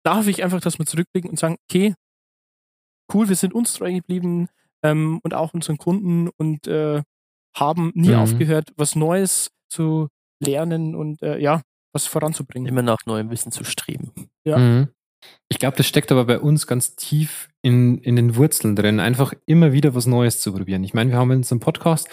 [0.04, 1.94] da hoffe ich einfach, dass wir zurückblicken und sagen, okay,
[3.12, 4.48] cool, wir sind uns treu geblieben
[4.84, 7.02] ähm, und auch unseren Kunden und äh,
[7.56, 8.20] haben nie mhm.
[8.20, 10.08] aufgehört, was Neues zu
[10.40, 12.68] lernen und äh, ja, was voranzubringen.
[12.68, 14.12] Immer nach neuem Wissen zu streben.
[14.44, 14.58] Ja.
[14.58, 14.88] Mhm.
[15.48, 19.32] Ich glaube, das steckt aber bei uns ganz tief in, in den Wurzeln drin, einfach
[19.46, 20.84] immer wieder was Neues zu probieren.
[20.84, 22.08] Ich meine, wir haben in unserem Podcast,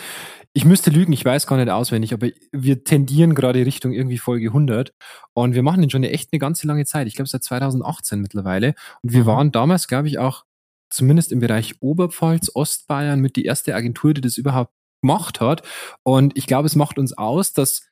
[0.54, 4.48] ich müsste lügen, ich weiß gar nicht auswendig, aber wir tendieren gerade Richtung irgendwie Folge
[4.48, 4.94] 100
[5.34, 7.08] und wir machen den schon echt eine ganze lange Zeit.
[7.08, 8.74] Ich glaube, seit 2018 mittlerweile.
[9.04, 9.28] Und wir mhm.
[9.28, 10.46] waren damals, glaube ich, auch
[10.90, 15.62] zumindest im Bereich Oberpfalz, Ostbayern mit die erste Agentur, die das überhaupt gemacht hat.
[16.04, 17.90] Und ich glaube, es macht uns aus, dass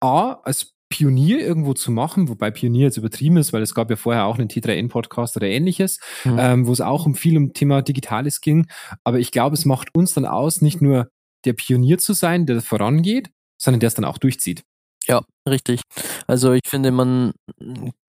[0.00, 3.96] A, als Pionier irgendwo zu machen, wobei Pionier jetzt übertrieben ist, weil es gab ja
[3.96, 6.38] vorher auch einen T3N-Podcast oder ähnliches, mhm.
[6.38, 8.66] ähm, wo es auch um viel um Thema Digitales ging.
[9.04, 11.08] Aber ich glaube, es macht uns dann aus, nicht nur
[11.44, 13.30] der Pionier zu sein, der vorangeht,
[13.60, 14.62] sondern der es dann auch durchzieht.
[15.08, 15.82] Ja, richtig.
[16.26, 17.32] Also ich finde, man,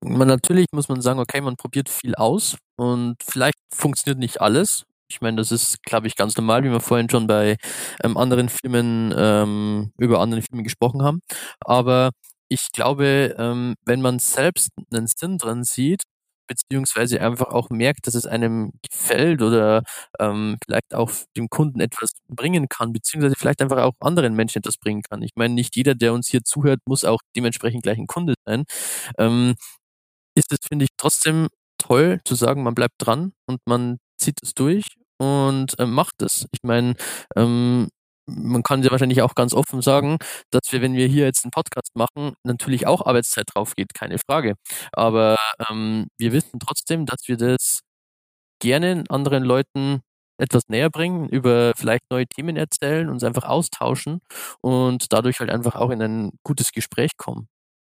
[0.04, 4.84] man natürlich muss man sagen, okay, man probiert viel aus und vielleicht funktioniert nicht alles.
[5.10, 7.56] Ich meine, das ist, glaube ich, ganz normal, wie wir vorhin schon bei
[8.04, 11.22] ähm, anderen Filmen ähm, über andere Filme gesprochen haben.
[11.62, 12.12] Aber
[12.50, 16.04] ich glaube, ähm, wenn man selbst einen Sinn dran sieht,
[16.48, 19.84] beziehungsweise einfach auch merkt, dass es einem gefällt oder
[20.20, 24.78] ähm, vielleicht auch dem Kunden etwas bringen kann, beziehungsweise vielleicht einfach auch anderen Menschen etwas
[24.78, 25.22] bringen kann.
[25.24, 28.64] Ich meine, nicht jeder, der uns hier zuhört, muss auch dementsprechend gleich ein Kunde sein.
[29.18, 29.56] Ähm,
[30.36, 34.54] ist es, finde ich, trotzdem toll zu sagen, man bleibt dran und man zieht es
[34.54, 34.86] durch
[35.18, 36.48] und äh, macht es.
[36.52, 36.96] Ich meine,
[37.36, 37.90] ähm,
[38.28, 40.18] man kann ja wahrscheinlich auch ganz offen sagen,
[40.52, 44.18] dass wir, wenn wir hier jetzt einen Podcast machen, natürlich auch Arbeitszeit drauf geht, keine
[44.20, 44.56] Frage.
[44.92, 45.38] Aber
[45.70, 47.82] ähm, wir wissen trotzdem, dass wir das
[48.60, 50.02] gerne anderen Leuten
[50.40, 54.20] etwas näher bringen, über vielleicht neue Themen erzählen, uns einfach austauschen
[54.62, 57.48] und dadurch halt einfach auch in ein gutes Gespräch kommen.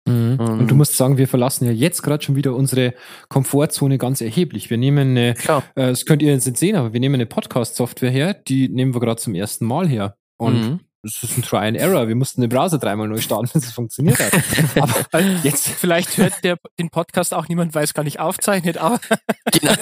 [0.06, 0.38] Mhm.
[0.38, 2.94] Und du musst sagen, wir verlassen ja jetzt gerade schon wieder unsere
[3.30, 4.68] Komfortzone ganz erheblich.
[4.68, 8.10] Wir nehmen eine, äh, das könnt ihr jetzt nicht sehen, aber wir nehmen eine Podcast-Software
[8.10, 10.16] her, die nehmen wir gerade zum ersten Mal her.
[10.36, 10.80] Und mhm.
[11.02, 12.08] das ist ein Try and Error.
[12.08, 14.32] Wir mussten den Browser dreimal neu starten, bis es funktioniert hat.
[14.80, 19.00] aber jetzt vielleicht hört der den Podcast auch niemand, weil es gar nicht aufzeichnet, aber
[19.52, 19.74] genau.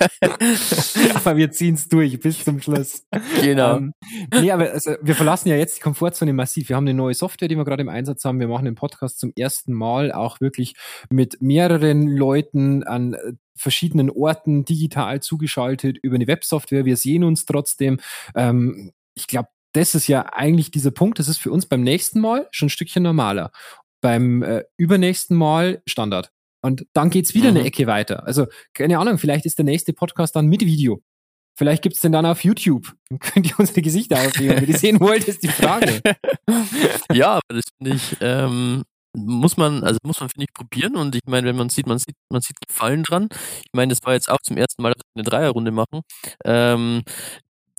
[1.14, 3.04] aber wir ziehen es durch bis zum Schluss.
[3.40, 3.76] Genau.
[3.76, 3.92] Ähm,
[4.40, 6.68] nee, aber also, wir verlassen ja jetzt die Komfortzone massiv.
[6.68, 8.40] Wir haben eine neue Software, die wir gerade im Einsatz haben.
[8.40, 10.74] Wir machen den Podcast zum ersten Mal auch wirklich
[11.10, 16.84] mit mehreren Leuten an äh, verschiedenen Orten digital zugeschaltet über eine Websoftware.
[16.84, 18.00] Wir sehen uns trotzdem.
[18.34, 22.20] Ähm, ich glaube, das ist ja eigentlich dieser Punkt, das ist für uns beim nächsten
[22.20, 23.52] Mal schon ein Stückchen normaler.
[24.00, 26.32] Beim äh, übernächsten Mal Standard.
[26.62, 27.58] Und dann geht's wieder mhm.
[27.58, 28.26] eine Ecke weiter.
[28.26, 31.02] Also, keine Ahnung, vielleicht ist der nächste Podcast dann mit Video.
[31.56, 32.94] Vielleicht gibt's den dann auf YouTube.
[33.08, 34.60] Dann könnt ihr unsere Gesichter aufnehmen.
[34.60, 36.00] Wenn ihr sehen wollt, ist die Frage.
[37.12, 38.84] ja, aber das finde ich, ähm,
[39.16, 40.96] muss man, also muss man, finde ich, probieren.
[40.96, 43.28] Und ich meine, wenn man sieht, man sieht, man sieht Gefallen dran.
[43.32, 46.00] Ich meine, das war jetzt auch zum ersten Mal, dass wir eine Dreierrunde machen.
[46.44, 47.02] Ähm,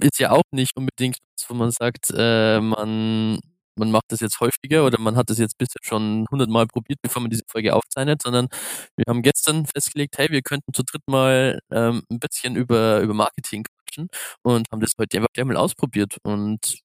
[0.01, 3.39] ist ja auch nicht unbedingt, wo man sagt, äh, man,
[3.75, 7.21] man macht das jetzt häufiger oder man hat das jetzt bisher schon hundertmal probiert, bevor
[7.21, 8.47] man diese Folge aufzeichnet, sondern
[8.95, 13.13] wir haben gestern festgelegt, hey, wir könnten zu dritt mal ähm, ein bisschen über, über
[13.13, 14.09] Marketing quatschen
[14.43, 16.79] und haben das heute einfach gleich mal ausprobiert und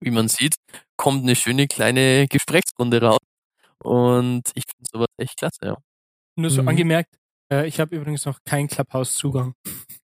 [0.00, 0.56] wie man sieht,
[0.96, 3.18] kommt eine schöne kleine Gesprächsrunde raus
[3.78, 5.76] und ich finde sowas echt klasse, ja.
[6.38, 6.68] Nur so mhm.
[6.68, 7.16] angemerkt,
[7.50, 9.54] äh, ich habe übrigens noch keinen Clubhouse-Zugang.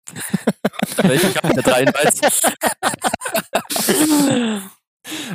[0.98, 2.28] habe ja 33.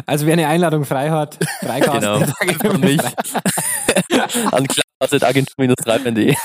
[0.05, 2.19] Also wer eine Einladung frei hat, Freikast, genau,
[2.71, 3.01] von mich.
[4.51, 6.35] An klasse.agentur-3.de.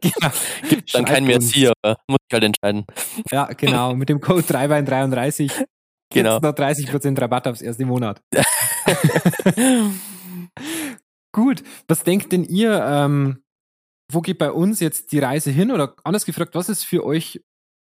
[0.00, 0.32] Genau.
[0.68, 2.86] Gibt dann keinen mehr Ziel, aber muss ich halt entscheiden.
[3.30, 3.94] Ja, genau.
[3.96, 5.52] Mit dem Code 3bein33
[6.12, 6.38] genau.
[6.38, 8.20] noch 30% Rabatt aufs erste Monat.
[11.32, 13.42] Gut, was denkt denn ihr, ähm,
[14.10, 15.70] wo geht bei uns jetzt die Reise hin?
[15.70, 17.42] Oder anders gefragt, was ist für euch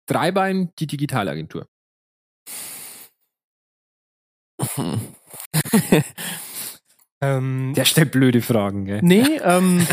[0.09, 1.69] Dreibein die Digitalagentur?
[7.21, 9.01] ähm, Der stellt blöde Fragen, gell?
[9.03, 9.87] Nee, ähm,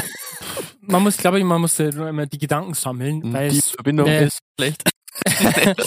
[0.81, 3.21] man muss, glaube ich, man muss immer die Gedanken sammeln.
[3.23, 4.83] Hm, weil die Verbindung äh, ist schlecht.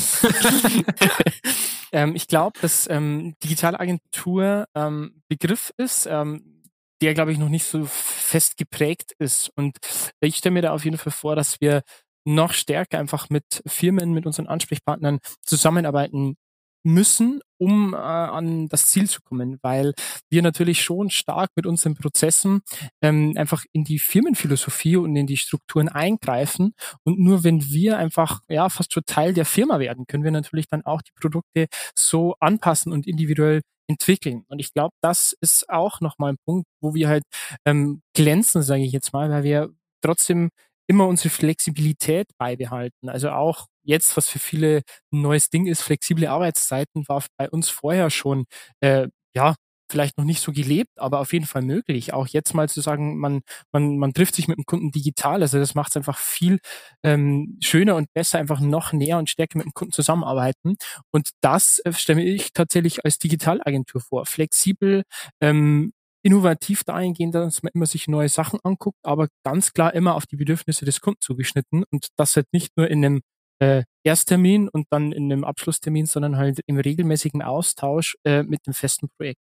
[1.93, 6.63] ähm, ich glaube, dass ähm, Digitalagentur ähm, Begriff ist, ähm,
[7.01, 9.51] der, glaube ich, noch nicht so fest geprägt ist.
[9.55, 9.79] Und
[10.21, 11.83] ich stelle mir da auf jeden Fall vor, dass wir
[12.25, 16.37] noch stärker einfach mit Firmen, mit unseren Ansprechpartnern zusammenarbeiten
[16.85, 19.95] müssen, um äh, an das Ziel zu kommen, weil
[20.31, 22.63] wir natürlich schon stark mit unseren Prozessen
[23.03, 26.73] ähm, einfach in die Firmenphilosophie und in die Strukturen eingreifen.
[27.05, 30.69] Und nur wenn wir einfach ja fast schon Teil der Firma werden, können wir natürlich
[30.69, 34.45] dann auch die Produkte so anpassen und individuell entwickeln.
[34.49, 37.25] Und ich glaube, das ist auch nochmal ein Punkt, wo wir halt
[37.65, 39.71] ähm, glänzen, sage ich jetzt mal, weil wir
[40.03, 40.51] trotzdem
[40.89, 43.09] immer unsere Flexibilität beibehalten.
[43.11, 44.83] Also auch jetzt, was für viele
[45.13, 48.47] ein neues Ding ist, flexible Arbeitszeiten war bei uns vorher schon
[48.81, 49.55] äh, ja
[49.91, 52.13] vielleicht noch nicht so gelebt, aber auf jeden Fall möglich.
[52.13, 53.41] Auch jetzt mal zu sagen, man,
[53.73, 55.41] man, man trifft sich mit dem Kunden digital.
[55.43, 56.59] Also das macht es einfach viel
[57.03, 60.77] ähm, schöner und besser, einfach noch näher und stärker mit dem Kunden zusammenarbeiten.
[61.11, 64.27] Und das äh, stelle ich tatsächlich als Digitalagentur vor.
[64.27, 65.05] Flexibel,
[65.41, 65.93] ähm,
[66.23, 70.37] innovativ dahingehend, dass man immer sich neue Sachen anguckt, aber ganz klar immer auf die
[70.37, 73.21] Bedürfnisse des Kunden zugeschnitten und das halt nicht nur in einem
[73.61, 78.75] äh, Ersttermin und dann in einem Abschlusstermin, sondern halt im regelmäßigen Austausch äh, mit dem
[78.75, 79.41] festen Projekt.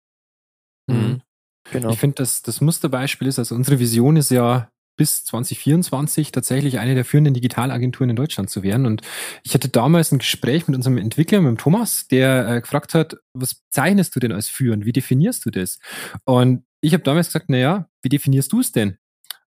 [0.89, 1.23] Mhm.
[1.71, 1.91] Genau.
[1.91, 6.95] Ich finde, das, das Musterbeispiel ist, also unsere Vision ist ja bis 2024 tatsächlich eine
[6.95, 8.87] der führenden Digitalagenturen in Deutschland zu werden.
[8.87, 9.03] Und
[9.43, 13.17] ich hatte damals ein Gespräch mit unserem Entwickler, mit dem Thomas, der äh, gefragt hat,
[13.33, 14.85] was zeichnest du denn als führend?
[14.85, 15.79] Wie definierst du das?
[16.25, 18.99] Und ich habe damals gesagt, na ja, wie definierst du es denn?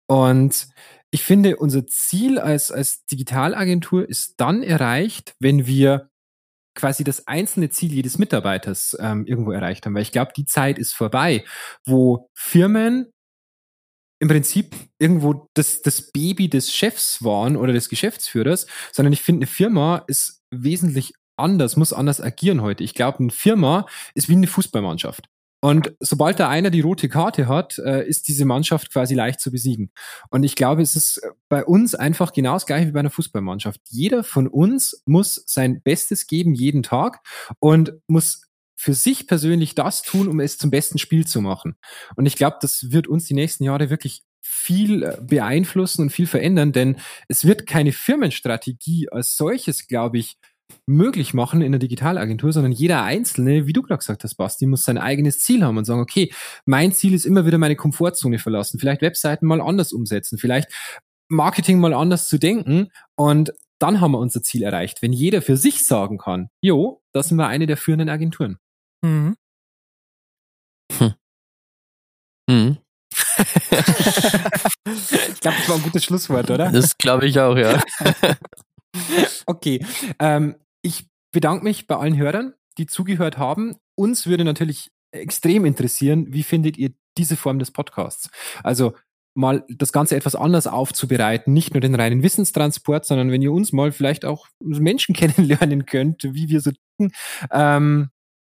[0.06, 0.68] Und
[1.10, 6.10] ich finde, unser Ziel als, als Digitalagentur ist dann erreicht, wenn wir
[6.74, 9.94] quasi das einzelne Ziel jedes Mitarbeiters ähm, irgendwo erreicht haben.
[9.94, 11.44] Weil ich glaube, die Zeit ist vorbei,
[11.84, 13.12] wo Firmen
[14.22, 19.40] im Prinzip irgendwo das, das Baby des Chefs waren oder des Geschäftsführers, sondern ich finde,
[19.40, 22.84] eine Firma ist wesentlich anders, muss anders agieren heute.
[22.84, 25.28] Ich glaube, eine Firma ist wie eine Fußballmannschaft.
[25.60, 29.50] Und sobald da einer die rote Karte hat, äh, ist diese Mannschaft quasi leicht zu
[29.50, 29.90] besiegen.
[30.30, 33.80] Und ich glaube, es ist bei uns einfach genau das gleiche wie bei einer Fußballmannschaft.
[33.88, 37.18] Jeder von uns muss sein Bestes geben jeden Tag
[37.58, 38.42] und muss
[38.82, 41.76] für sich persönlich das tun, um es zum besten Spiel zu machen.
[42.16, 46.26] Und ich glaube, das wird uns die nächsten Jahre wirklich viel äh, beeinflussen und viel
[46.26, 46.96] verändern, denn
[47.28, 50.36] es wird keine Firmenstrategie als solches, glaube ich,
[50.84, 54.84] möglich machen in der Digitalagentur, sondern jeder Einzelne, wie du gerade gesagt hast, Basti, muss
[54.84, 56.32] sein eigenes Ziel haben und sagen, okay,
[56.66, 60.68] mein Ziel ist immer wieder meine Komfortzone verlassen, vielleicht Webseiten mal anders umsetzen, vielleicht
[61.28, 65.02] Marketing mal anders zu denken und dann haben wir unser Ziel erreicht.
[65.02, 68.58] Wenn jeder für sich sagen kann, jo, das sind wir eine der führenden Agenturen.
[69.04, 69.36] Mhm.
[70.98, 71.14] Hm.
[72.50, 72.78] Hm.
[75.34, 76.70] ich glaube, das war ein gutes Schlusswort, oder?
[76.70, 77.82] Das glaube ich auch, ja.
[79.46, 79.84] okay.
[80.18, 83.76] Ähm, ich bedanke mich bei allen Hörern, die zugehört haben.
[83.96, 88.30] Uns würde natürlich extrem interessieren, wie findet ihr diese Form des Podcasts?
[88.62, 88.94] Also
[89.34, 93.72] mal das Ganze etwas anders aufzubereiten, nicht nur den reinen Wissenstransport, sondern wenn ihr uns
[93.72, 97.14] mal vielleicht auch Menschen kennenlernen könnt, wie wir so denken,
[97.50, 98.10] ähm,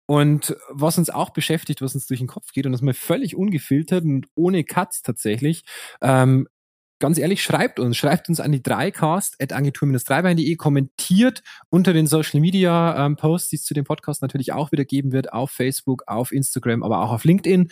[0.05, 3.35] und was uns auch beschäftigt, was uns durch den Kopf geht, und das mal völlig
[3.35, 5.63] ungefiltert und ohne Cuts tatsächlich,
[6.01, 6.47] ähm,
[6.99, 12.39] ganz ehrlich, schreibt uns, schreibt uns an die 3cast at agentur-dreibein.de, kommentiert unter den Social
[12.39, 16.03] Media ähm, Posts, die es zu dem Podcast natürlich auch wieder geben wird, auf Facebook,
[16.07, 17.69] auf Instagram, aber auch auf LinkedIn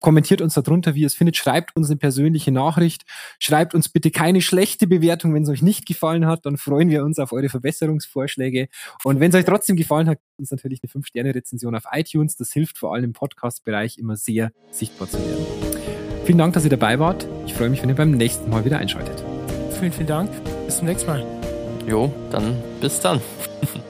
[0.00, 3.04] kommentiert uns darunter, wie ihr es findet, schreibt uns eine persönliche Nachricht,
[3.38, 7.04] schreibt uns bitte keine schlechte Bewertung, wenn es euch nicht gefallen hat, dann freuen wir
[7.04, 8.68] uns auf eure Verbesserungsvorschläge
[9.04, 12.78] und wenn es euch trotzdem gefallen hat, uns natürlich eine 5-Sterne-Rezension auf iTunes, das hilft
[12.78, 15.46] vor allem im Podcast-Bereich immer sehr sichtbar zu werden.
[16.24, 17.26] Vielen Dank, dass ihr dabei wart.
[17.46, 19.24] Ich freue mich, wenn ihr beim nächsten Mal wieder einschaltet.
[19.78, 20.30] Vielen, vielen Dank.
[20.66, 21.24] Bis zum nächsten Mal.
[21.86, 23.20] Jo, dann bis dann.